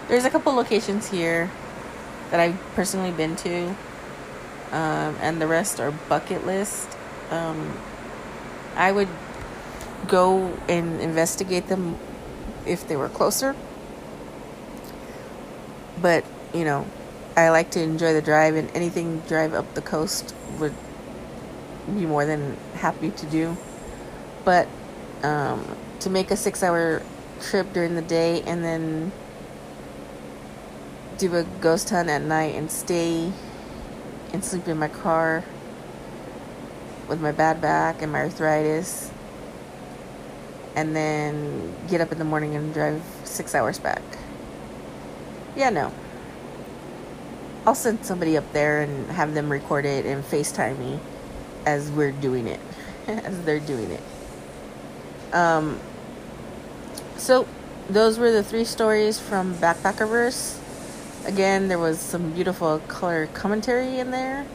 There's 0.10 0.26
a 0.26 0.30
couple 0.30 0.52
locations 0.52 1.10
here 1.10 1.50
that 2.30 2.41
I've 2.41 2.60
personally 2.76 3.12
been 3.12 3.38
to, 3.38 3.68
um, 4.74 5.15
and 5.22 5.41
the 5.41 5.48
rest 5.48 5.80
are 5.80 5.91
bucket 6.10 6.46
list. 6.46 6.89
Um, 7.32 7.80
I 8.76 8.91
would 8.91 9.08
go 10.10 10.58
and 10.68 11.00
investigate 11.00 11.70
them 11.70 11.98
if 12.65 12.86
they 12.86 12.98
were 12.98 13.08
closer. 13.08 13.56
But, 16.02 16.26
you 16.54 16.65
know, 16.65 16.86
I 17.36 17.50
like 17.50 17.71
to 17.71 17.82
enjoy 17.82 18.13
the 18.13 18.21
drive, 18.21 18.56
and 18.56 18.69
anything 18.76 19.19
drive 19.21 19.54
up 19.54 19.74
the 19.74 19.82
coast 19.82 20.34
would 20.60 20.74
be 21.88 22.06
more 22.06 22.26
than 22.26 22.58
happy 22.76 23.12
to 23.12 23.26
do. 23.26 23.58
But 24.43 24.67
um, 25.24 25.78
to 26.00 26.10
make 26.10 26.32
a 26.32 26.38
six 26.38 26.63
hour 26.63 27.02
trip 27.41 27.74
during 27.74 27.95
the 27.95 28.02
day 28.02 28.41
and 28.43 28.63
then 28.63 29.12
do 31.17 31.36
a 31.36 31.43
ghost 31.62 31.89
hunt 31.89 32.10
at 32.10 32.21
night 32.21 32.56
and 32.56 32.69
stay 32.69 33.32
and 34.34 34.43
sleep 34.43 34.67
in 34.67 34.78
my 34.78 34.88
car 34.88 35.43
with 37.08 37.21
my 37.21 37.32
bad 37.32 37.62
back 37.62 38.02
and 38.02 38.12
my 38.12 38.19
arthritis 38.19 39.12
and 40.76 40.95
then 40.95 41.74
get 41.88 42.02
up 42.02 42.12
in 42.12 42.17
the 42.17 42.26
morning 42.26 42.56
and 42.56 42.74
drive 42.74 43.02
six 43.24 43.56
hours 43.56 43.80
back. 43.80 44.02
Yeah, 45.56 45.69
no. 45.69 45.93
I'll 47.65 47.75
send 47.75 48.06
somebody 48.06 48.38
up 48.38 48.51
there 48.54 48.82
and 48.82 49.10
have 49.12 49.34
them 49.34 49.51
record 49.51 49.86
it 49.86 50.06
and 50.06 50.23
FaceTime 50.23 50.78
me 50.78 50.99
as 51.65 51.89
we're 51.91 52.12
doing 52.12 52.47
it, 52.47 52.60
as 53.08 53.41
they're 53.43 53.60
doing 53.60 53.91
it. 53.91 54.04
Um, 55.34 55.80
so 57.17 57.47
those 57.89 58.19
were 58.19 58.32
the 58.32 58.43
three 58.43 58.65
stories 58.65 59.19
from 59.19 59.56
Backpackerverse. 59.56 60.62
Again, 61.25 61.67
there 61.67 61.80
was 61.80 61.99
some 61.99 62.34
beautiful 62.34 62.80
color 62.88 63.28
commentary 63.28 63.97
in 63.97 64.12
there 64.12 64.45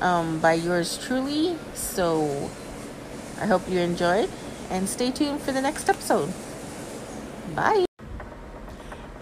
um, 0.00 0.38
by 0.38 0.52
yours 0.52 0.96
truly. 0.98 1.56
So 1.74 2.50
I 3.40 3.46
hope 3.46 3.68
you 3.68 3.80
enjoyed 3.80 4.30
and 4.70 4.88
stay 4.88 5.10
tuned 5.10 5.40
for 5.40 5.50
the 5.50 5.60
next 5.60 5.88
episode. 5.88 6.32
Bye. 7.54 7.84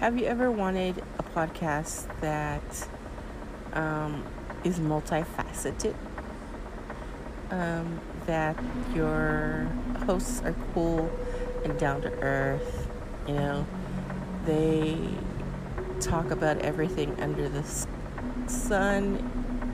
Have 0.00 0.18
you 0.18 0.26
ever 0.26 0.50
wanted 0.50 1.02
a 1.18 1.22
podcast 1.22 2.08
that 2.20 2.88
um, 3.74 4.24
is 4.64 4.78
multifaceted. 4.78 5.94
Um, 7.50 8.00
that 8.26 8.56
your 8.94 9.68
hosts 10.06 10.42
are 10.42 10.54
cool 10.74 11.10
and 11.64 11.78
down 11.78 12.02
to 12.02 12.10
earth. 12.20 12.88
You 13.26 13.34
know, 13.34 13.66
they 14.44 14.98
talk 16.00 16.30
about 16.30 16.58
everything 16.58 17.14
under 17.20 17.48
the 17.48 17.62
sun, 18.46 19.30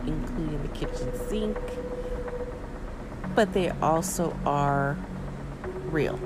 including 0.06 0.62
the 0.62 0.68
kitchen 0.68 1.12
sink, 1.28 1.58
but 3.34 3.52
they 3.52 3.70
also 3.70 4.36
are 4.44 4.96
real. 5.90 6.18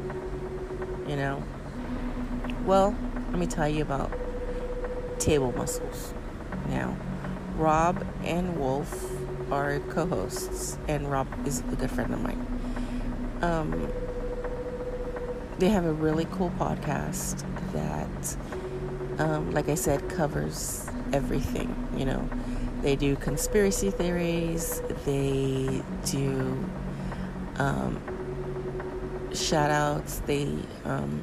You 1.09 1.17
know, 1.17 1.43
well, 2.65 2.97
let 3.31 3.39
me 3.39 3.47
tell 3.47 3.69
you 3.69 3.83
about 3.83 4.11
table 5.19 5.53
muscles 5.53 6.15
now. 6.69 6.97
Rob 7.57 8.05
and 8.25 8.59
Wolf 8.59 9.11
are 9.51 9.81
co 9.91 10.07
hosts, 10.07 10.79
and 10.89 11.11
Rob 11.11 11.29
is 11.47 11.61
a 11.61 11.77
good 11.77 11.91
friend 11.91 12.13
of 12.15 12.21
mine. 12.23 12.47
Um, 13.43 13.89
they 15.59 15.69
have 15.69 15.85
a 15.85 15.93
really 15.93 16.27
cool 16.33 16.51
podcast 16.59 17.45
that, 17.73 18.37
um, 19.19 19.53
like 19.53 19.69
I 19.69 19.75
said, 19.75 20.09
covers 20.09 20.89
everything. 21.13 21.75
You 21.97 22.07
know, 22.07 22.29
they 22.83 22.97
do 22.97 23.17
conspiracy 23.17 23.91
theories, 23.91 24.83
they 25.05 25.83
do 26.07 26.65
um, 27.59 28.01
shout 29.35 29.71
outs, 29.71 30.21
they 30.27 30.49
um, 30.85 31.23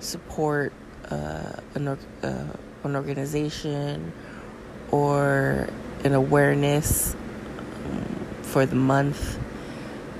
support 0.00 0.72
uh, 1.10 1.52
an, 1.74 1.88
uh, 1.88 1.96
an 2.84 2.96
organization 2.96 4.12
or 4.90 5.68
an 6.04 6.14
awareness 6.14 7.14
um, 7.84 8.26
for 8.42 8.66
the 8.66 8.76
month. 8.76 9.38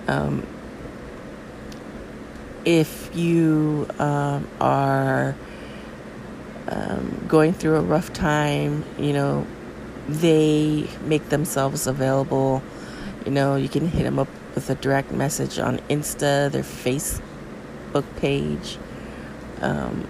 Um, 0.08 0.46
if 2.64 3.10
you 3.14 3.88
um, 3.98 4.46
are 4.60 5.34
um, 6.68 7.24
going 7.28 7.52
through 7.52 7.76
a 7.76 7.80
rough 7.80 8.12
time, 8.12 8.84
you 8.98 9.12
know, 9.12 9.46
they 10.08 10.88
make 11.04 11.28
themselves 11.28 11.86
available. 11.86 12.62
You 13.24 13.32
know, 13.32 13.56
you 13.56 13.68
can 13.68 13.88
hit 13.88 14.04
them 14.04 14.18
up 14.18 14.28
with 14.54 14.68
a 14.70 14.74
direct 14.74 15.12
message 15.12 15.58
on 15.58 15.78
Insta, 15.88 16.50
their 16.50 16.62
Facebook 16.62 18.04
page. 18.16 18.78
Um, 19.60 20.06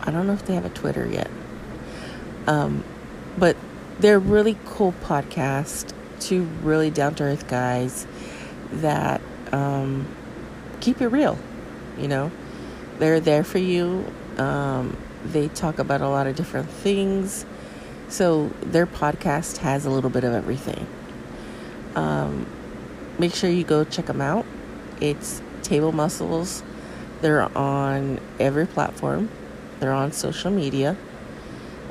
I 0.00 0.10
don't 0.10 0.26
know 0.26 0.32
if 0.32 0.46
they 0.46 0.54
have 0.54 0.64
a 0.64 0.70
Twitter 0.70 1.06
yet. 1.06 1.30
Um, 2.46 2.84
but 3.36 3.56
they're 4.00 4.18
really 4.18 4.56
cool 4.64 4.94
podcast. 5.02 5.92
Two 6.18 6.44
really 6.62 6.90
down 6.90 7.14
to 7.16 7.24
earth 7.24 7.48
guys 7.48 8.06
that 8.72 9.20
um, 9.52 10.06
keep 10.80 11.00
it 11.00 11.08
real. 11.08 11.38
You 11.98 12.08
know, 12.08 12.32
they're 12.98 13.20
there 13.20 13.44
for 13.44 13.58
you. 13.58 14.10
Um, 14.38 14.96
they 15.24 15.48
talk 15.48 15.78
about 15.78 16.00
a 16.00 16.08
lot 16.08 16.26
of 16.26 16.36
different 16.36 16.68
things. 16.68 17.44
So 18.08 18.48
their 18.62 18.86
podcast 18.86 19.58
has 19.58 19.84
a 19.84 19.90
little 19.90 20.10
bit 20.10 20.24
of 20.24 20.32
everything. 20.32 20.86
Um, 21.94 22.46
make 23.18 23.34
sure 23.34 23.50
you 23.50 23.64
go 23.64 23.84
check 23.84 24.06
them 24.06 24.20
out. 24.20 24.46
It's 25.00 25.42
Table 25.62 25.92
Muscles. 25.92 26.62
They're 27.20 27.56
on 27.56 28.18
every 28.38 28.66
platform. 28.66 29.30
They're 29.78 29.92
on 29.92 30.12
social 30.12 30.50
media. 30.50 30.96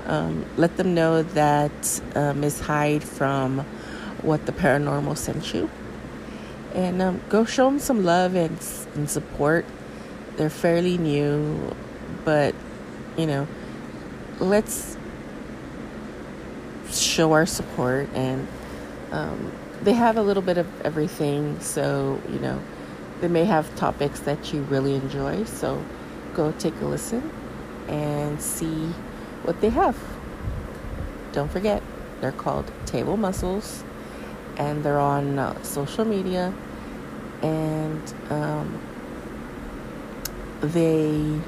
Um, 0.10 0.43
let 0.57 0.76
them 0.76 0.95
know 0.95 1.22
that 1.22 2.01
uh, 2.16 2.34
Ms. 2.34 2.62
Hyde 2.62 3.03
from 3.03 3.60
What 4.24 4.47
the 4.47 4.51
Paranormal 4.51 5.16
sent 5.16 5.53
you. 5.53 5.70
And 6.74 6.99
um, 6.99 7.22
go 7.30 7.45
show 7.45 7.66
them 7.66 7.78
some 7.78 8.03
love 8.03 8.34
and, 8.34 8.57
and 8.95 9.07
support. 9.07 9.66
They're 10.36 10.49
fairly 10.49 10.97
new, 10.97 11.76
but 12.26 12.55
you 13.18 13.28
know, 13.28 13.47
let's 14.39 14.97
show 16.89 17.34
our 17.34 17.45
support. 17.45 18.10
And 18.16 18.47
um, 19.12 19.51
they 19.84 19.93
have 19.93 20.18
a 20.18 20.24
little 20.24 20.43
bit 20.43 20.57
of 20.57 20.68
everything, 20.82 21.60
so 21.60 22.20
you 22.32 22.39
know, 22.39 22.60
they 23.22 23.28
may 23.28 23.45
have 23.45 23.76
topics 23.76 24.22
that 24.22 24.53
you 24.53 24.64
really 24.64 24.95
enjoy. 24.95 25.43
So 25.43 25.84
go 26.34 26.51
take 26.53 26.74
a 26.82 26.86
listen 26.86 27.30
and 27.88 28.41
see 28.41 28.91
what 29.44 29.62
they 29.62 29.70
have. 29.70 29.98
Don't 31.32 31.52
forget, 31.52 31.82
they're 32.22 32.32
called 32.32 32.72
Table 32.86 33.18
Muscles 33.18 33.84
and 34.58 34.84
they're 34.84 35.00
on 35.00 35.40
uh, 35.40 35.62
social 35.64 36.06
media 36.06 36.54
and 37.42 38.14
um, 38.30 38.80
they 40.62 41.40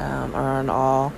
um, 0.00 0.34
are 0.34 0.58
on 0.58 0.68
all 0.68 1.12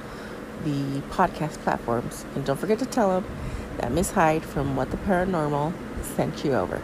the 0.64 1.01
podcast 1.11 1.55
platforms. 1.62 2.24
And 2.35 2.45
don't 2.45 2.59
forget 2.59 2.79
to 2.81 2.87
tell 2.87 3.20
them 3.20 3.31
that 3.79 3.93
Miss 3.93 4.11
Hyde 4.11 4.45
from 4.45 4.76
What 4.76 4.91
the 4.91 4.97
Paranormal 4.99 5.72
sent 6.03 6.45
you 6.45 6.55
over. 6.55 6.83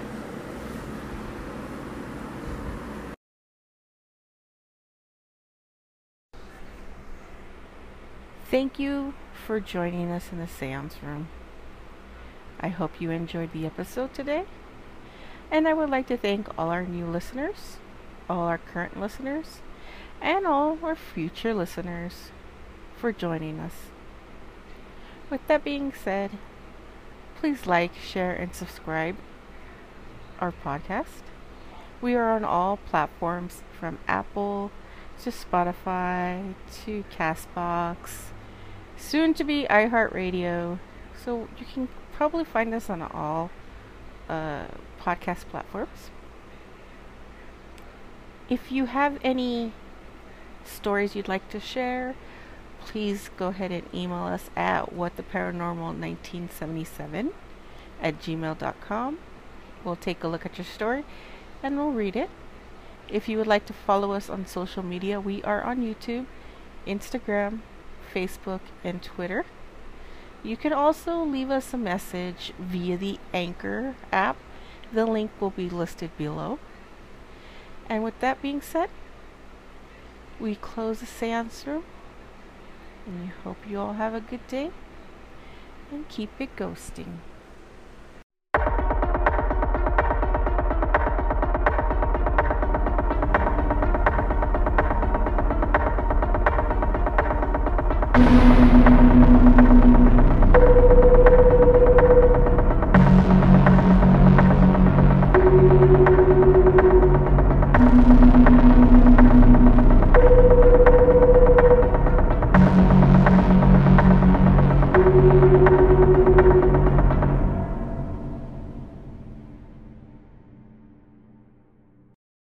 Thank 8.51 8.79
you 8.79 9.15
for 9.47 9.61
joining 9.61 10.11
us 10.11 10.33
in 10.33 10.39
the 10.39 10.49
seance 10.49 10.97
room. 11.03 11.29
I 12.61 12.69
hope 12.69 12.99
you 12.99 13.11
enjoyed 13.11 13.53
the 13.53 13.67
episode 13.67 14.15
today. 14.15 14.45
And 15.51 15.69
I 15.69 15.75
would 15.75 15.91
like 15.91 16.07
to 16.07 16.17
thank 16.17 16.49
all 16.59 16.71
our 16.71 16.85
new 16.85 17.05
listeners, 17.05 17.77
all 18.29 18.49
our 18.49 18.57
current 18.57 18.99
listeners, 18.99 19.61
and 20.23 20.47
all 20.47 20.79
our 20.83 20.97
future 20.97 21.53
listeners 21.53 22.31
for 22.97 23.13
joining 23.13 23.61
us. 23.61 23.75
With 25.29 25.47
that 25.47 25.63
being 25.63 25.93
said, 25.93 26.31
please 27.39 27.67
like, 27.67 27.95
share, 27.97 28.33
and 28.33 28.55
subscribe 28.55 29.17
our 30.41 30.53
podcast. 30.65 31.23
We 32.01 32.15
are 32.15 32.33
on 32.33 32.45
all 32.45 32.79
platforms 32.79 33.63
from 33.79 33.99
Apple 34.09 34.71
to 35.23 35.31
Spotify 35.31 36.55
to 36.85 37.05
Castbox 37.15 38.33
soon 39.05 39.35
to 39.35 39.45
be 39.45 39.67
iHeartRadio. 39.69 40.79
So 41.25 41.49
you 41.59 41.67
can 41.73 41.89
probably 42.15 42.45
find 42.45 42.75
us 42.75 42.91
on 42.91 43.03
all 43.03 43.51
uh, 44.29 44.65
podcast 45.01 45.47
platforms. 45.49 46.11
If 48.49 48.73
you 48.73 48.87
have 48.87 49.19
any 49.23 49.73
stories 50.65 51.15
you'd 51.15 51.29
like 51.29 51.49
to 51.51 51.61
share, 51.61 52.17
please 52.81 53.31
go 53.37 53.49
ahead 53.49 53.71
and 53.73 53.87
email 53.95 54.25
us 54.25 54.49
at 54.57 54.95
whattheparanormal1977 54.95 57.33
at 58.03 58.19
gmail.com. 58.21 59.19
We'll 59.83 59.97
take 59.97 60.23
a 60.25 60.29
look 60.29 60.47
at 60.47 60.57
your 60.59 60.65
story 60.65 61.05
and 61.63 61.77
we'll 61.77 61.93
read 61.93 62.17
it. 62.17 62.31
If 63.09 63.29
you 63.29 63.37
would 63.39 63.47
like 63.47 63.67
to 63.67 63.73
follow 63.73 64.13
us 64.13 64.29
on 64.31 64.47
social 64.47 64.83
media, 64.83 65.21
we 65.21 65.43
are 65.43 65.63
on 65.63 65.83
YouTube, 65.83 66.27
Instagram, 66.87 67.61
Facebook, 68.15 68.61
and 68.83 69.03
Twitter. 69.03 69.45
You 70.43 70.57
can 70.57 70.73
also 70.73 71.23
leave 71.25 71.51
us 71.51 71.73
a 71.73 71.79
message 71.79 72.53
via 72.59 72.97
the 72.97 73.19
Anchor 73.33 73.97
app. 74.13 74.37
The 74.93 75.07
link 75.07 75.31
will 75.41 75.51
be 75.51 75.69
listed 75.69 76.11
below. 76.17 76.59
And 77.89 78.05
with 78.05 78.19
that 78.21 78.41
being 78.41 78.61
said, 78.61 78.91
we 80.39 80.55
close 80.55 81.01
the 81.01 81.07
seance 81.07 81.67
room. 81.67 81.85
And 83.07 83.23
we 83.23 83.27
hope 83.43 83.57
you 83.69 83.79
all 83.79 83.95
have 83.95 84.15
a 84.15 84.21
good 84.21 84.47
day 84.47 84.71
and 85.91 86.09
keep 86.09 86.31
it 86.39 86.55
ghosting. 86.57 87.19